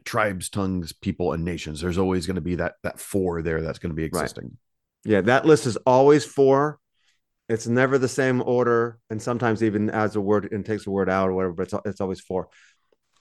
[0.04, 1.80] tribes, tongues, people, and nations.
[1.80, 4.10] There's always going to be that that four there that's going to be Right.
[4.24, 4.58] existing.
[5.06, 6.78] Yeah, that list is always four.
[7.50, 11.10] It's never the same order, and sometimes even adds a word and takes a word
[11.10, 11.54] out or whatever.
[11.54, 12.50] But it's, it's always four.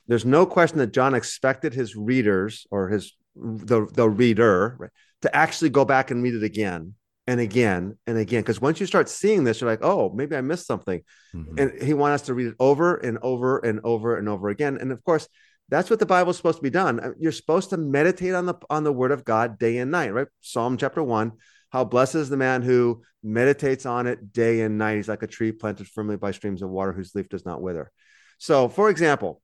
[0.06, 4.90] There's no question that John expected his readers or his the the reader right,
[5.22, 6.94] to actually go back and read it again
[7.26, 8.42] and again and again.
[8.42, 11.02] Because once you start seeing this, you're like, oh, maybe I missed something.
[11.34, 11.60] Mhm.
[11.60, 14.76] And he wants us to read it over and over and over and over again.
[14.80, 15.28] And of course,
[15.68, 17.00] that's what the Bible's supposed to be done.
[17.00, 20.12] Uh, You're supposed to meditate on the on the word of God day and night,
[20.12, 20.28] right?
[20.40, 21.32] Psalm chapter one.
[21.72, 24.96] How blessed is the man who meditates on it day and night.
[24.96, 27.90] He's like a tree planted firmly by streams of water whose leaf does not wither.
[28.38, 29.40] So, for example,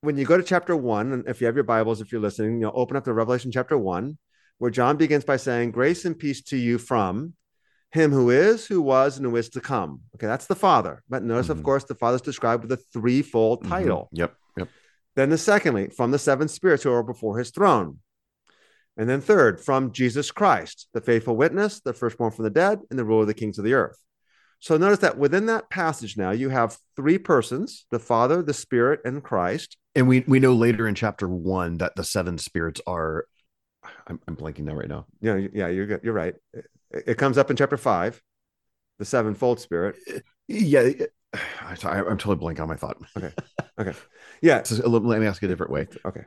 [0.00, 2.54] when you go to chapter one, and if you have your Bibles, if you're listening,
[2.54, 4.16] you know, open up to Revelation chapter one,
[4.58, 7.34] where John begins by saying, Grace and peace to you from
[7.90, 10.00] him who is, who was, and who is to come.
[10.14, 11.02] Okay, that's the Father.
[11.10, 11.64] But notice, of Mhm.
[11.64, 13.68] course, the Father's described with a threefold Mhm.
[13.68, 14.08] title.
[14.12, 14.34] Yep.
[14.56, 14.68] Yep.
[15.16, 17.98] Then the secondly, from the seven spirits who are before his throne.
[18.96, 22.98] And then third, from Jesus Christ, the faithful witness, the firstborn from the dead, and
[22.98, 23.96] the ruler of the kings of the earth.
[24.62, 29.00] So notice that within that passage now, you have three persons the Father, the Spirit,
[29.04, 29.76] and Christ.
[29.94, 33.26] And we we know later in chapter one that the seven spirits are.
[34.06, 35.06] I'm, I'm blanking now right now.
[35.20, 36.00] Yeah, yeah, you're good.
[36.04, 36.34] You're right.
[36.52, 38.22] It, it comes up in chapter five,
[39.00, 39.96] the sevenfold Spirit.
[40.46, 40.90] Yeah,
[41.60, 41.76] I'm
[42.18, 42.98] totally blanking on my thought.
[43.16, 43.32] Okay,
[43.78, 43.94] okay,
[44.42, 44.62] yeah.
[44.66, 45.88] So let let me ask you a different way.
[46.04, 46.24] Okay.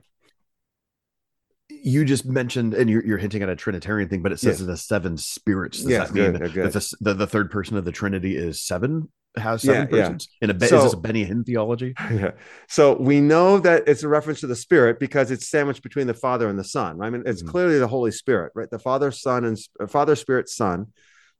[1.70, 4.78] You just mentioned, and you're, you're hinting at a Trinitarian thing, but it says the
[4.78, 5.80] seven spirits.
[5.80, 8.36] Does Yes, that mean good, good, that the, the, the third person of the Trinity
[8.38, 9.10] is seven?
[9.36, 10.04] Has Yeah, seven yeah.
[10.04, 10.28] persons?
[10.42, 11.94] In a So- is this a Benny Hinn theology?
[12.12, 12.32] Yeah.
[12.70, 16.14] So we know that it's a reference to the Spirit because it's sandwiched between the
[16.14, 17.02] Father and the Son.
[17.02, 17.48] I mean, it's Mhm.
[17.50, 18.70] clearly the Holy Spirit, right?
[18.70, 20.88] The Father, Son, and uh, Father, Spirit, Son.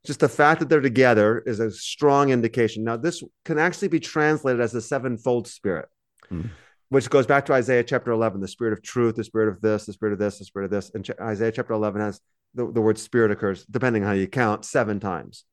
[0.06, 2.84] Just the fact that they're together is a strong indication.
[2.84, 5.88] Now, this can actually be translated as the sevenfold Spirit,
[6.32, 6.50] Mhm.
[6.90, 9.86] Which goes back to Isaiah chapter 11 the Spirit of truth, the Spirit of this,
[9.86, 10.92] the Spirit of this, the Spirit of this.
[10.94, 12.22] And Isaiah chapter 11 has
[12.54, 15.46] the, the word Spirit occurs, depending on how you count, seven times.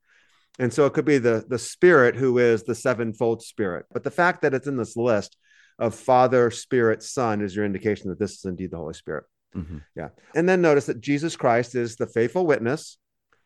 [0.59, 3.87] And so it could be the, the Spirit who is the sevenfold Spirit.
[3.93, 5.37] But the fact that it's in this list
[5.79, 9.25] of Father, Spirit, Son is your indication that this is indeed the Holy Spirit.
[9.57, 9.83] Mhm.
[9.97, 10.11] Yeah.
[10.35, 12.99] And then notice that Jesus Christ is the faithful witness,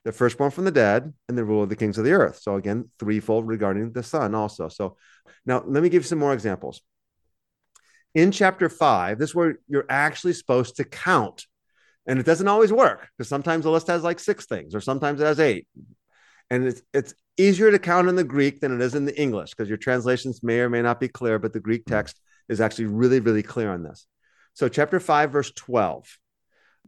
[0.05, 2.38] the firstborn from the dead, and the ruler of the kings of the earth.
[2.40, 4.68] So again, threefold regarding the Son also.
[4.68, 4.96] So
[5.44, 6.81] now let me give you some more examples.
[8.16, 11.46] In chapter five, this is where you're actually supposed to count.
[12.07, 15.20] And it doesn't always work because sometimes the list has like six things, or sometimes
[15.20, 15.66] it has eight.
[16.48, 19.50] And it's it's easier to count in the Greek than it is in the English
[19.50, 22.18] because your translations may or may not be clear, but the Greek text
[22.49, 24.07] is actually really, really clear on this.
[24.55, 26.18] So, chapter 5, verse 12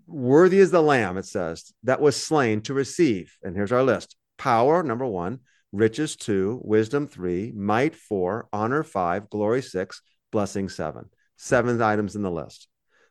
[0.07, 3.37] Worthy is the Lamb, it says, that was slain to receive.
[3.43, 5.41] And here's our list power, number one,
[5.73, 10.01] riches, two, wisdom, three, might, four, honor, five, glory, six,
[10.33, 11.11] blessing, seven.
[11.39, 12.69] Seven items in the list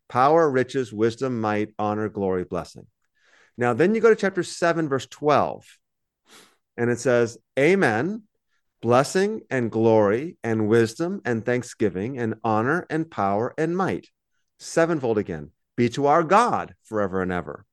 [0.10, 2.88] power, riches, wisdom, might, honor, glory, blessing.
[3.58, 5.66] Now, then you go to chapter 7, verse 12,
[6.78, 8.24] and it says, Amen,
[8.82, 14.08] blessing and glory and wisdom and thanksgiving and honor and power and might.
[14.60, 15.52] Sevenfold again.
[15.76, 17.66] be to our God forever and ever.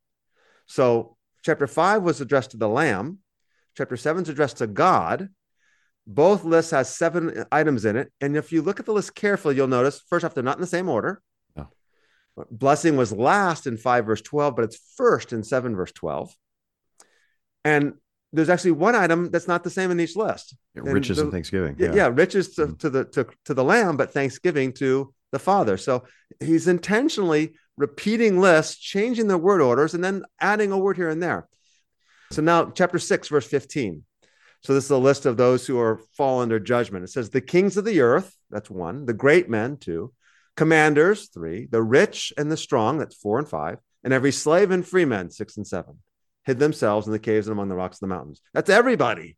[0.67, 3.19] So, chapter five was addressed to the Lamb,
[3.77, 5.29] chapter seven is addressed to God.
[6.07, 8.13] Both lists has seven items in it.
[8.21, 10.61] And if you look at the list carefully, you'll notice first off, they're not in
[10.61, 11.23] the same order.
[11.57, 11.69] No.
[12.51, 16.35] Blessing was last in 5 verse 12, but it's first in 7 verse 12.
[17.65, 17.95] And
[18.33, 20.57] there's actually one item that's not the same in each list.
[20.75, 21.77] Yeah, And riches the- and Thanksgiving.
[21.79, 22.79] Yeah, yeah riches to, Mhm.
[22.81, 25.77] to the to, to the lamb, but thanksgiving to the father.
[25.77, 26.05] So
[26.41, 31.23] he's intentionally repeating lists, changing the word orders, and then adding a word here and
[31.23, 31.49] there.
[32.33, 34.05] So now, chapter six, verse 15.
[34.65, 37.05] So this is a list of those who are fall under judgment.
[37.05, 40.13] It says the kings of the earth, that's one, the great men, two,
[40.57, 44.87] commanders, three, the rich and the strong, that's four and five, and every slave and
[44.87, 45.99] free man, six and seven,
[46.47, 48.41] hid themselves in the caves and among the rocks of the mountains.
[48.55, 49.37] That's everybody.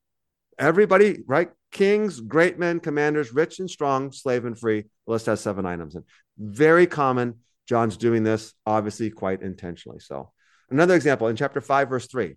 [0.61, 1.51] Everybody, right?
[1.73, 4.83] Kings, great men, commanders, rich and strong, slave and free.
[5.07, 5.97] The list has seven items.
[5.97, 6.05] And
[6.39, 7.41] very common.
[7.67, 9.99] John's doing this, obviously, quite intentionally.
[9.99, 10.31] So,
[10.71, 12.37] another example in chapter 5, verse 3,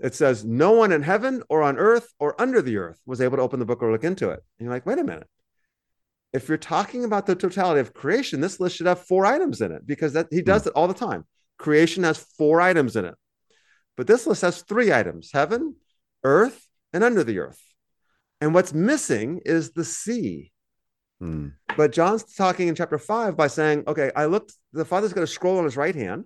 [0.00, 3.36] it says, No one in heaven or on earth or under the earth was able
[3.36, 4.40] to open the book or look into it.
[4.58, 5.28] And you're like, wait a minute.
[6.32, 9.72] If you're talking about the totality of creation, this list should have four items in
[9.72, 11.24] it because that he does it all the time.
[11.58, 13.14] Creation has four items in it.
[13.96, 15.76] But this list has three items heaven,
[16.22, 17.60] earth, and under the earth.
[18.40, 20.52] And what's missing is the sea.
[21.18, 21.48] Hmm.
[21.76, 25.26] But John's talking in chapter five by saying, okay, I looked, the Father's got a
[25.26, 26.24] scroll on his right hand.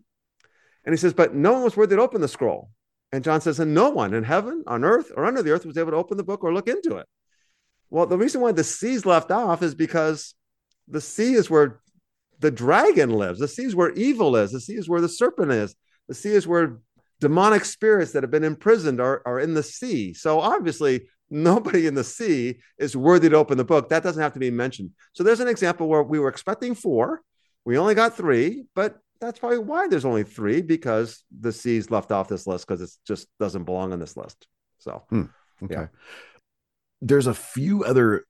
[0.84, 2.70] And he says, but no one was worthy to open the scroll.
[3.12, 5.76] And John says, and no one in heaven, on earth, or under the earth was
[5.76, 7.06] able to open the book or look into it.
[7.90, 10.34] Well, the reason why the sea's left off is because
[10.88, 11.80] the sea is where
[12.40, 13.38] the dragon lives.
[13.38, 14.50] The sea is where evil is.
[14.50, 15.74] The sea is where the serpent is.
[16.08, 16.78] The sea is where
[17.20, 20.14] demonic spirits that have been imprisoned are, are in the sea.
[20.14, 23.90] So obviously, nobody in the sea is worthy to open the book.
[23.90, 24.90] That doesn't have to be mentioned.
[25.12, 27.22] So there's an example where we were expecting four,
[27.64, 32.10] we only got three, but that's probably why there's only three because the sea's left
[32.12, 34.46] off this list because it just doesn't belong on this list.
[34.78, 35.26] So Okay.
[35.70, 35.86] Yeah.
[37.00, 38.24] There's a few other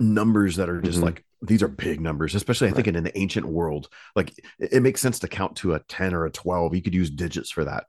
[0.00, 1.04] numbers that are just Mhm.
[1.04, 3.88] like these are big numbers, especially I think in the ancient world.
[4.16, 6.74] Like it, it makes sense to count to a 10 or a 12.
[6.74, 7.86] You could use digits for that.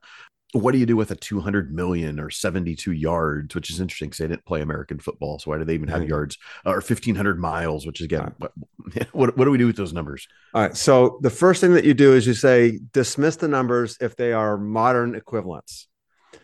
[0.52, 4.18] What do you do with a 200 million or 72 yards, which is interesting because
[4.18, 5.38] they didn't play American football.
[5.38, 6.08] So why do they even have Right.
[6.08, 8.34] yards or 1500 miles, which is again, Right.
[8.38, 8.52] what,
[9.12, 10.28] what, what do we do with those numbers?
[10.54, 10.76] All right.
[10.76, 14.32] So the first thing that you do is you say dismiss the numbers if they
[14.32, 15.88] are modern equivalents.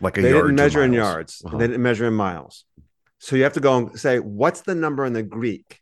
[0.01, 1.41] Like a They yard didn't measure in yards.
[1.45, 1.57] Uh-huh.
[1.57, 2.65] They didn't measure in miles.
[3.19, 5.79] So you have to go and say, what's the number in the Greek?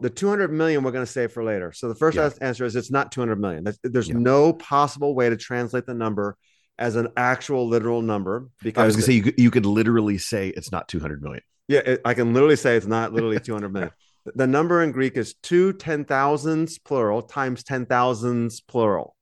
[0.00, 1.72] The 200 million we're going to say for later.
[1.72, 2.30] So the first Yeah.
[2.40, 3.64] answer is it's not 200 million.
[3.64, 4.14] That's- There's Yeah.
[4.16, 6.36] no possible way to translate the number
[6.78, 10.18] as an actual literal number because I was gonna say you could, you could literally
[10.18, 11.42] say it's not 200 million.
[11.68, 13.90] Yeah, it, I can literally say it's not literally 200 million.
[14.34, 19.16] the number in Greek is two ten thousands plural times ten thousands plural.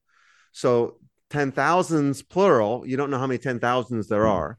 [0.53, 0.97] So
[1.29, 4.31] ten thousands plural, you don't know how many ten thousands there Mhm.
[4.31, 4.59] are.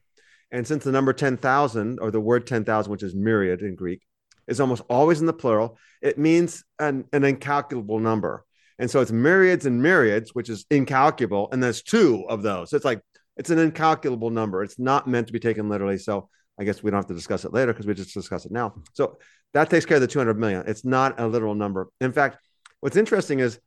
[0.53, 4.01] And since the number 10,000 or the word 10,000, which is myriad in Greek,
[4.47, 8.43] is almost always in the plural, it means an, an incalculable number.
[8.81, 11.49] And so it's myriads and myriads, which is incalculable.
[11.51, 12.71] And there's two of those.
[12.71, 12.99] So it's like,
[13.37, 14.63] it's an incalculable number.
[14.63, 15.99] It's not meant to be taken literally.
[15.99, 16.29] So
[16.59, 18.73] I guess we don't have to discuss it later because we just discuss it now.
[18.93, 19.19] So
[19.53, 20.63] that takes care of the 200 million.
[20.65, 21.89] It's not a literal number.
[22.01, 22.39] In fact,
[22.79, 23.59] what's interesting is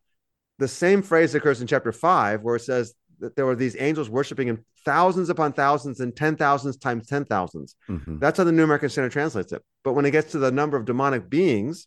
[0.58, 4.10] the same phrase occurs in chapter five, where it says that there were these angels
[4.10, 7.76] worshiping him thousands upon thousands and ten thousands times ten thousands.
[7.88, 8.18] Mhm.
[8.18, 9.62] That's how the New American Standard translates it.
[9.84, 11.86] But when it gets to the number of demonic beings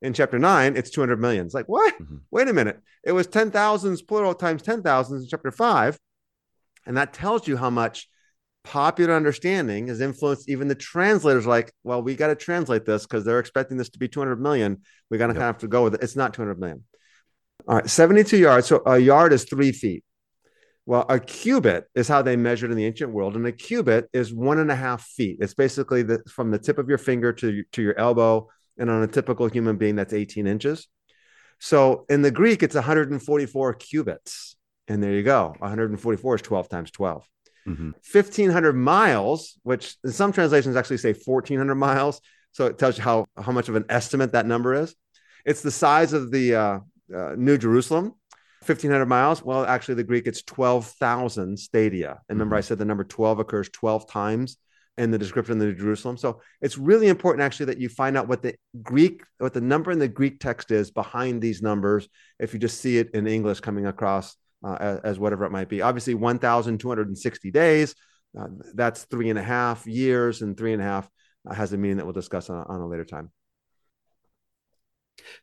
[0.00, 1.46] in chapter nine, it's 200 million.
[1.46, 1.94] It's like, what?
[2.00, 2.20] Mhm.
[2.30, 2.80] Wait a minute.
[3.04, 5.98] It was 10 thousands plural times 10 thousands in chapter five.
[6.86, 8.08] And that tells you how much
[8.64, 13.24] popular understanding has influenced even the translators like, well, we got to translate this because
[13.24, 14.82] they're expecting this to be 200 million.
[15.10, 15.36] We got to Yep.
[15.40, 16.02] kind of have to go with it.
[16.02, 16.84] It's not 200 million.
[17.66, 18.66] All right, 72 yards.
[18.66, 20.04] So a yard is three feet.
[20.86, 24.32] Well, a cubit is how they measured in the ancient world, and a cubit is
[24.32, 25.36] one and a half feet.
[25.40, 29.02] It's basically the, from the tip of your finger to, to your elbow, and on
[29.02, 30.88] a typical human being, that's 18 inches.
[31.58, 34.56] So in the Greek, it's 144 cubits.
[34.86, 35.54] And there you go.
[35.58, 37.28] 144 is 12 times 12.
[37.66, 37.92] Mhm.
[38.02, 42.20] 1500 miles, which in some translations actually say 1400 miles.
[42.52, 44.94] So it tells you how, how much of an estimate that number is.
[45.44, 46.78] It's the size of the uh,
[47.14, 48.14] uh, New Jerusalem,
[48.64, 49.42] 1500 miles.
[49.42, 52.20] Well, actually, the Greek, it's 12,000 stadia.
[52.28, 54.56] And remember, I said the number 12 occurs 12 times
[54.98, 56.16] in the description of the New Jerusalem.
[56.16, 59.90] So it's really important actually that you find out what the Greek, what the number
[59.90, 62.08] in the Greek text is behind these numbers.
[62.38, 65.68] If you just see it in English coming across uh, as, as whatever it might
[65.68, 65.82] be.
[65.82, 67.94] Obviously, 1,260 days.
[68.38, 71.08] Uh, that's three and a half years, and three and a half
[71.48, 73.30] uh, has a meaning that we'll discuss on, on a later time.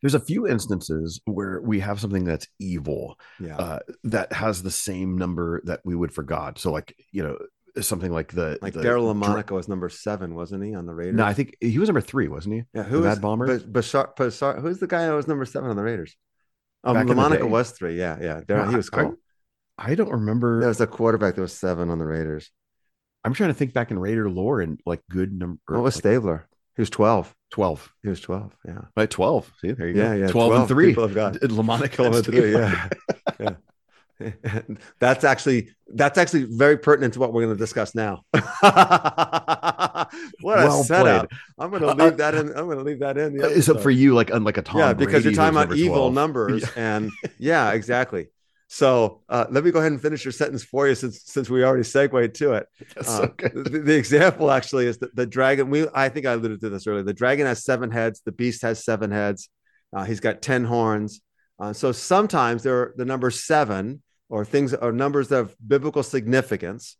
[0.01, 3.57] there's a few instances where we have something that's evil Yeah.
[3.57, 6.59] uh, that has the same number that we would for God.
[6.59, 7.37] So, like you know,
[7.81, 11.15] something like the like the Daryle Lamonica was number seven, wasn't he, on the Raiders?
[11.15, 12.63] No, I think he was number three, wasn't he?
[12.73, 13.45] yeah, who Mad was Bomber?
[13.59, 16.15] Ba- Bashar, Bashar, who's the guy that was number seven on the Raiders?
[16.83, 17.97] Um, Back the LaMonica was three.
[17.97, 18.41] Yeah, yeah.
[18.41, 19.15] Daryl, No, he was I- cool.
[19.77, 20.59] I don't remember.
[20.59, 22.49] There was a quarterback that was seven on the Raiders.
[23.23, 25.59] I'm trying to think back in Raider lore and like good number.
[25.67, 26.47] What was like Stabler?
[26.77, 27.33] He was twelve.
[27.51, 27.91] twelve?
[28.03, 28.55] He was twelve.
[28.65, 28.81] Yeah.
[28.95, 29.51] Right, twelve.
[29.61, 30.21] See, there you Yeah, go.
[30.21, 30.87] yeah, Twelve, and three.
[30.87, 31.39] people of God.
[31.41, 32.89] D- Lamonica Twelve and and three, yeah.
[33.39, 33.49] yeah.
[34.99, 38.23] that's actually that's actually very pertinent to what we're going to discuss now.
[38.31, 40.09] what
[40.41, 41.29] Well a setup!
[41.29, 41.39] played.
[41.59, 42.47] I'm going to Uh, leave that in.
[42.49, 43.37] I'm going to leave that in.
[43.37, 43.81] The it episode.
[43.81, 44.79] for you like unlike a Tom?
[44.79, 46.13] yeah, because Brady you're talking about evil 12?
[46.13, 46.95] numbers, Yeah.
[46.95, 48.27] and yeah, exactly.
[48.67, 51.63] So uh, let me go ahead and finish your sentence for you, since since we
[51.63, 52.67] already segued to it.
[52.97, 55.69] Uh, so the, the example actually is that the dragon.
[55.69, 57.03] We I think I alluded to this earlier.
[57.03, 58.21] The dragon has seven heads.
[58.25, 59.49] The beast has seven heads.
[59.95, 61.21] Uh, he's got ten horns.
[61.59, 64.01] Uh, so sometimes there are the number seven
[64.35, 66.97] or things or numbers of biblical significance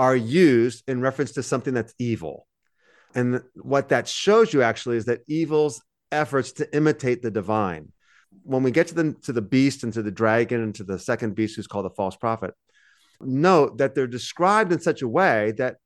[0.00, 2.44] are used in reference to something that's evil.
[3.14, 5.80] And what that shows you actually is that evil's
[6.10, 7.92] efforts to imitate the divine.
[8.42, 10.98] When we get to the to the beast and to the dragon and to the
[10.98, 12.52] second beast who's called the false prophet,
[13.20, 15.76] note that they're described in such a way that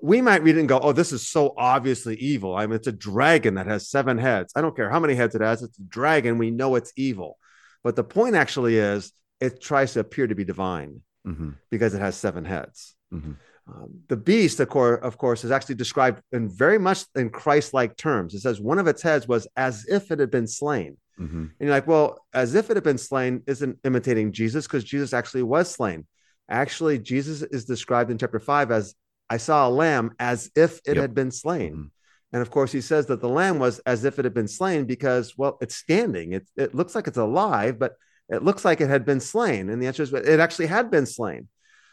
[0.00, 2.86] we might read it and go, "Oh, this is so obviously evil." I mean, it's
[2.86, 4.54] a dragon that has seven heads.
[4.56, 6.38] I don't care how many heads it has; it's a dragon.
[6.38, 7.36] We know it's evil.
[7.84, 12.00] But the point actually is, it tries to appear to be divine Mhm, because it
[12.00, 12.94] has seven heads.
[13.12, 13.36] mhm.
[13.66, 17.96] Um, the beast, of course, of course, is actually described in very much in Christ-like
[17.96, 18.34] terms.
[18.34, 20.96] It says one of its heads was as if it had been slain.
[21.20, 21.32] Mhm.
[21.42, 25.12] And you're like, well, as if it had been slain isn't imitating Jesus because Jesus
[25.12, 26.06] actually was slain.
[26.48, 28.94] Actually, Jesus is described in chapter five as
[29.28, 31.02] I saw a lamb as if it Yep.
[31.02, 31.74] had been slain.
[31.74, 31.90] Mhm.
[32.32, 34.84] And of course, he says that the lamb was as if it had been slain
[34.86, 36.32] because, well, it's standing.
[36.32, 37.94] It, it looks like it's alive, but
[38.30, 39.68] it looks like it had been slain.
[39.68, 41.48] And the answer is, it actually had been slain.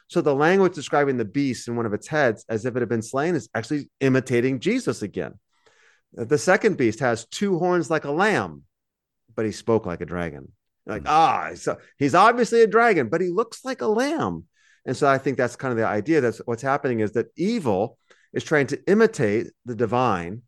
[0.08, 2.90] So the language describing the beast in one of its heads as if it had
[2.90, 5.34] been slain is actually imitating Jesus again.
[6.14, 8.64] The second beast has two horns like a lamb,
[9.36, 10.52] but he spoke like a dragon.
[10.86, 14.46] Like, ah, so he's obviously a dragon, but he looks like a lamb.
[14.86, 16.22] And so I think that's kind of the idea.
[16.22, 17.98] That's what's happening is that evil
[18.32, 20.44] is trying to imitate the divine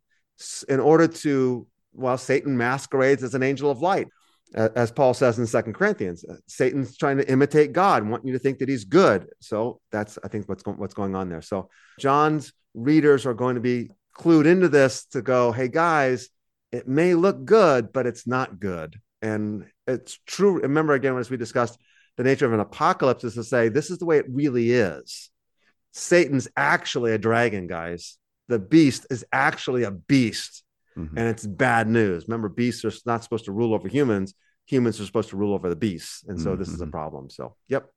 [0.66, 4.08] in order to, well, Satan masquerades as an angel of light.
[4.54, 8.38] As Paul says in Second Corinthians, uh, Satan's trying to imitate God, want you to
[8.38, 9.28] think that he's good.
[9.40, 11.42] So that's, I think, what's going what's going on there.
[11.42, 11.70] So
[12.00, 16.28] John's readers are going to be clued into this to go, hey guys,
[16.72, 18.96] it may look good, but it's not good.
[19.22, 20.60] And it's true.
[20.60, 21.78] Remember again, as we discussed,
[22.16, 25.30] the nature of an apocalypse is to say this is the way it really is.
[25.92, 28.18] Satan's actually a dragon, guys.
[28.48, 30.64] The beast is actually a beast,
[31.08, 31.16] Mhm.
[31.16, 32.26] and it's bad news.
[32.28, 34.34] Remember, beasts are not supposed to rule over humans.
[34.66, 36.90] Humans are supposed to rule over the beasts, and so this is a Mhm.
[36.92, 37.30] problem.
[37.30, 37.90] So, yep,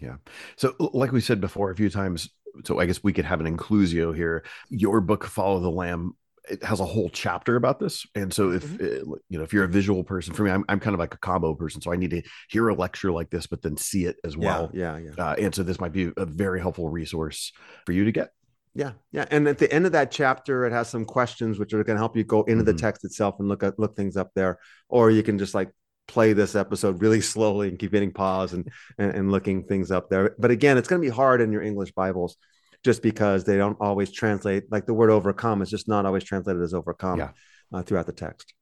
[0.00, 0.16] Yeah.
[0.56, 2.28] So, like we said before a few times,
[2.64, 4.44] so I guess we could have an inclusio here.
[4.68, 6.16] Your book, Follow the Lamb,
[6.50, 8.04] it has a whole chapter about this.
[8.14, 9.12] And so, if Mm-hmm.
[9.12, 11.14] uh, you know, if you're a visual person, for me, I'm, I'm kind of like
[11.14, 14.04] a combo person, so I need to hear a lecture like this, but then see
[14.06, 14.70] it as well.
[14.74, 15.24] yeah, yeah, yeah.
[15.30, 17.52] Uh, and so, this might be a very helpful resource
[17.86, 18.32] for you to get.
[18.74, 21.84] Yeah, yeah, and at the end of that chapter, it has some questions which are
[21.84, 22.78] going to help you go into the Mhm.
[22.78, 24.58] text itself and look at look things up there,
[24.88, 25.70] or you can just like
[26.08, 28.68] play this episode really slowly and keep hitting pause and
[28.98, 30.34] and, and looking things up there.
[30.38, 32.36] But again, it's going to be hard in your English Bibles
[32.82, 34.64] just because they don't always translate.
[34.72, 37.30] Like the word overcome is just not always translated as overcome Yeah.
[37.72, 38.52] uh, throughout the text.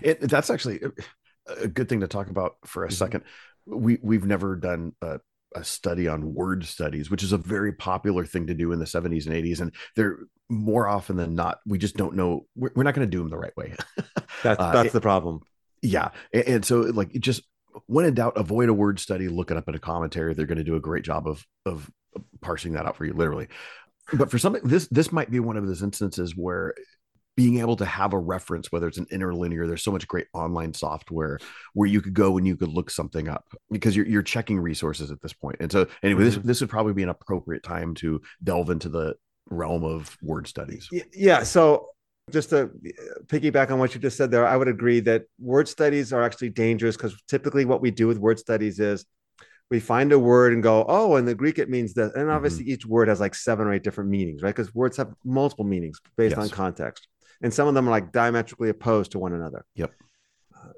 [0.00, 0.80] It, that's actually
[1.48, 2.92] a- good thing to talk about for a Mhm.
[2.92, 3.24] second.
[3.66, 5.18] We we've never done a,
[5.54, 8.84] a study on word studies, which is a very popular thing to do in the
[8.84, 12.46] 70s and 80s, and they're more often than not we just don't know.
[12.56, 13.74] We're, we're not going to do them the right way.
[14.42, 15.40] That's Uh, that's it- the problem.
[15.82, 17.42] yeah, and, and so like just
[17.86, 19.28] when in doubt, avoid a word study.
[19.28, 20.34] Look it up in a commentary.
[20.34, 21.90] They're going to do a great job of of
[22.40, 23.48] parsing that out for you, literally.
[24.12, 26.74] But for something this this might be one of those instances where
[27.40, 30.74] being able to have a reference, whether it's an interlinear, there's so much great online
[30.74, 31.38] software
[31.72, 35.10] where you could go and you could look something up because you're you're checking resources
[35.10, 35.56] at this point.
[35.58, 39.14] And so anyway, this this would probably be an appropriate time to delve into the
[39.48, 40.90] realm of word studies.
[41.14, 41.42] Yeah.
[41.44, 41.88] So
[42.30, 42.68] just to uh,
[43.24, 46.50] piggyback on what you just said there, I would agree that word studies are actually
[46.50, 49.06] dangerous because typically what we do with word studies is
[49.70, 52.14] we find a word and go, oh, in the Greek it means that.
[52.16, 54.54] And obviously each word has like seven or eight different meanings, right?
[54.54, 57.06] Because words have multiple meanings based on context.
[57.42, 59.64] And some of them are like diametrically opposed to one another.
[59.74, 59.92] Yep.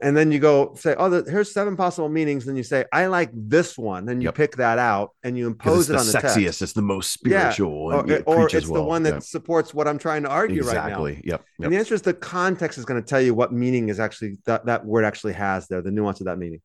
[0.01, 3.07] and then you go say, "Oh, the, here's seven possible meanings." Then you say, "I
[3.07, 4.35] like this one," and you Yep.
[4.37, 6.35] pick that out and you impose it on the sexiest.
[6.45, 6.63] text.
[6.63, 7.51] It's the most Yeah.
[7.51, 7.73] spiritual.
[7.93, 9.19] Or, and it or it's the one that Yeah.
[9.21, 10.85] supports what I'm trying to argue right now.
[10.87, 11.15] exactly.
[11.25, 11.25] Yep.
[11.25, 11.45] Yep.
[11.65, 14.39] And the answer is the context is going to tell you what meaning is actually
[14.47, 16.61] that, that word actually has there, the nuance of that meaning.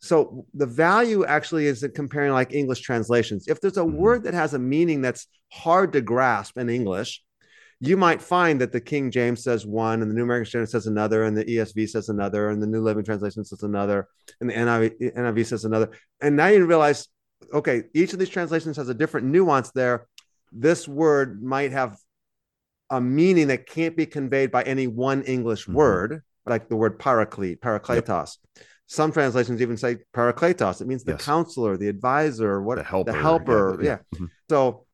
[0.00, 3.46] So the value actually is in comparing like English translations.
[3.48, 3.92] If there's a Mhm.
[3.94, 7.22] word that has a meaning that's hard to grasp in English,
[7.80, 10.86] you might find that the King James says one, and the New American Standard says
[10.86, 14.08] another, and the ESV says another, and the New Living Translation says another,
[14.40, 15.90] and the NIV, NIV says another.
[16.20, 17.08] And now you realize,
[17.52, 20.06] okay, each of these translations has a different nuance there.
[20.52, 21.98] This word might have
[22.88, 25.74] a meaning that can't be conveyed by any one English Mhm.
[25.74, 28.38] word, like the word paraclete, parakletos.
[28.86, 30.80] Some translations even say parakletos.
[30.80, 31.24] It means the Yes.
[31.24, 33.10] counselor, the advisor, what The helper.
[33.12, 33.78] the helper.
[33.82, 33.98] Yeah.
[34.14, 34.30] Mhm.
[34.48, 34.85] So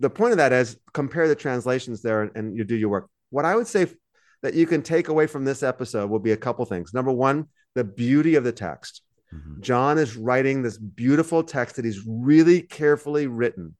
[0.00, 3.08] the point of that is compare the translations there and, and you do your work.
[3.30, 3.94] What I would say f-
[4.42, 6.92] that you can take away from this episode will be a couple things.
[6.92, 9.02] Number one, the beauty of the text.
[9.32, 9.60] Mhm.
[9.60, 13.76] John is writing this beautiful text that he's really carefully written.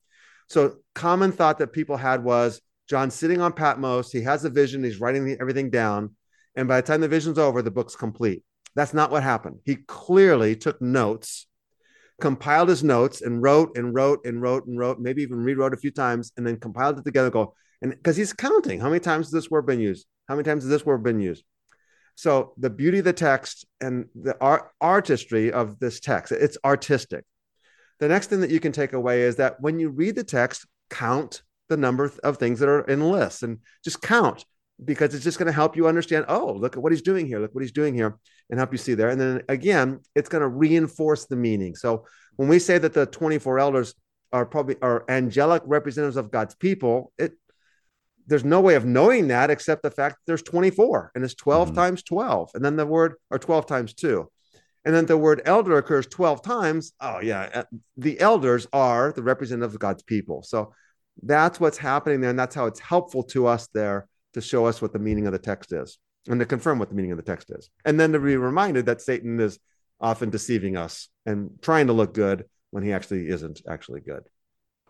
[0.49, 4.85] So, common thought that people had was John sitting on Patmos, he has a vision,
[4.85, 6.17] he's writing the- everything down,
[6.55, 8.43] and by the time the vision's over, the book's complete.
[8.75, 9.61] That's not what happened.
[9.65, 11.47] He clearly took notes,
[12.21, 15.79] compiled his notes, and wrote and wrote and wrote and wrote, maybe even rewrote a
[15.79, 17.31] few times, and then compiled it together.
[17.31, 20.07] Go and because he's counting how many times has this word been used?
[20.29, 21.45] How many times has this word been used?
[22.17, 27.25] So the beauty of the text and the art artistry of this text, it's artistic.
[28.01, 30.67] The next thing that you can take away is that when you read the text,
[30.91, 34.45] count the number of things that are in lists and just count
[34.85, 36.27] because it's just going to help you understand.
[36.29, 37.39] Oh, look at what he's doing here.
[37.41, 38.17] Look what he's doing here,
[38.51, 39.09] and help you see there.
[39.09, 41.75] And then again, it's going to reinforce the meaning.
[41.75, 43.95] So when we say that the 24 elders
[44.33, 47.33] are probably are angelic representatives of God's people, it
[48.27, 51.71] there's no way of knowing that except the fact that there's 24 and it's 12
[51.71, 51.75] Mhm.
[51.75, 54.27] times 12 and then the word or 12 times 2
[54.87, 57.63] and then the word elder occurs 12 times oh yeah uh,
[57.99, 60.73] the elders are the representatives of god's people so
[61.23, 64.81] that's what's happening there and that's how it's helpful to us there to show us
[64.81, 65.99] what the meaning of the text is
[66.29, 68.87] and to confirm what the meaning of the text is and then to be reminded
[68.87, 69.59] that satan is
[70.01, 74.23] often deceiving us and trying to look good when he actually isn't actually good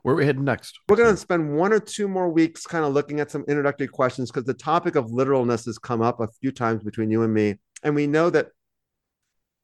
[0.03, 0.79] Where are we heading next?
[0.89, 3.89] we're going to spend one or two more weeks kind of looking at some introductory
[3.89, 7.33] questions because the topic of literalness has come up a few times between you and
[7.35, 7.59] me.
[7.83, 8.49] And we know that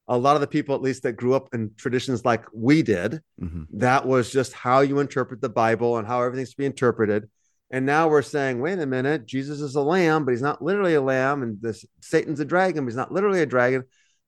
[0.09, 3.21] a lot of the people, at least that grew up in traditions like we did,
[3.41, 3.66] Mhm.
[3.75, 7.31] that was just how you interpret the Bible and how everything's to be interpreted.
[7.71, 10.95] And now we're saying, wait a minute, Jesus is a lamb, but he's not literally
[10.95, 13.85] a lamb, and this Satan's a dragon, but he's not literally a dragon.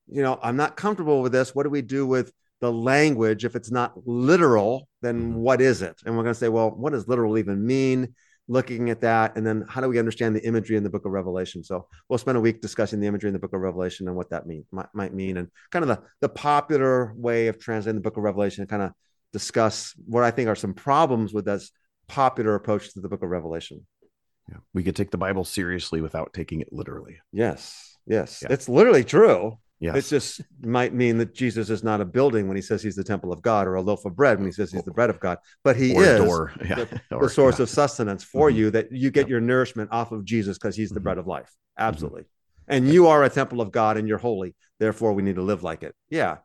[0.07, 1.53] You know, I'm not comfortable with this.
[1.53, 2.31] What do we do with
[2.61, 4.87] the language if it's not literal?
[5.01, 6.01] Then what is it?
[6.05, 8.15] And we're going to say, well, what does literal even mean?
[8.49, 11.13] Looking at that, and then how do we understand the imagery in the Book of
[11.13, 11.63] Revelation?
[11.63, 14.31] So we'll spend a week discussing the imagery in the Book of Revelation and what
[14.31, 18.01] that mean might, might mean, and kind of the the popular way of translating the
[18.01, 18.91] Book of Revelation, and kind of
[19.31, 21.71] discuss what I think are some problems with this
[22.07, 23.85] popular approach to the Book of Revelation.
[24.49, 24.57] Yeah.
[24.73, 27.19] We could take the Bible seriously without taking it literally.
[27.31, 28.49] Yes, yes, Yeah.
[28.51, 29.57] it's literally true.
[29.79, 29.95] Yes.
[29.97, 33.03] It just might mean that Jesus is not a building when he says he's the
[33.03, 35.19] temple of God, or a loaf of bread when he says he's the bread of
[35.19, 36.53] God, but he or is door.
[36.65, 36.75] Yeah.
[36.75, 37.63] the, Or- the source yeah.
[37.63, 38.55] of sustenance for Mhm.
[38.55, 39.29] you that you get Yep.
[39.29, 41.03] your nourishment off of Jesus because he's the Mhm.
[41.03, 41.51] bread of life.
[41.77, 42.23] Absolutely.
[42.67, 44.55] And you are a temple of God and you're holy.
[44.79, 45.95] Therefore, we need to live like it.
[46.09, 46.37] Yeah.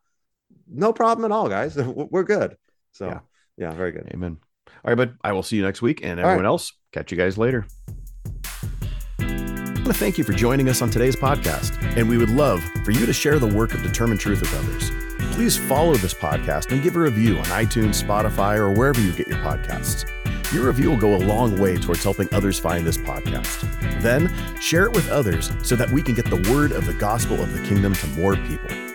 [0.66, 1.76] No problem at all, guys.
[2.10, 2.56] We're good.
[2.92, 3.20] So, Yeah.
[3.56, 4.08] yeah, very good.
[4.12, 4.38] Amen.
[4.84, 5.18] All right, bud.
[5.22, 6.00] I will see you next week.
[6.02, 6.32] And All right.
[6.32, 7.66] everyone else, catch you guys later.
[9.20, 11.82] I want to thank you for joining us on today's podcast.
[11.96, 14.90] And we would love for you to share the work of Determine Truth with others.
[15.34, 19.28] Please follow this podcast and give a review on iTunes, Spotify, or wherever you get
[19.28, 20.04] your podcasts.
[20.52, 23.60] Your review will go a long way towards helping others find this podcast.
[24.02, 27.40] Then share it with others so that we can get the word of the gospel
[27.40, 28.87] of the kingdom to more people.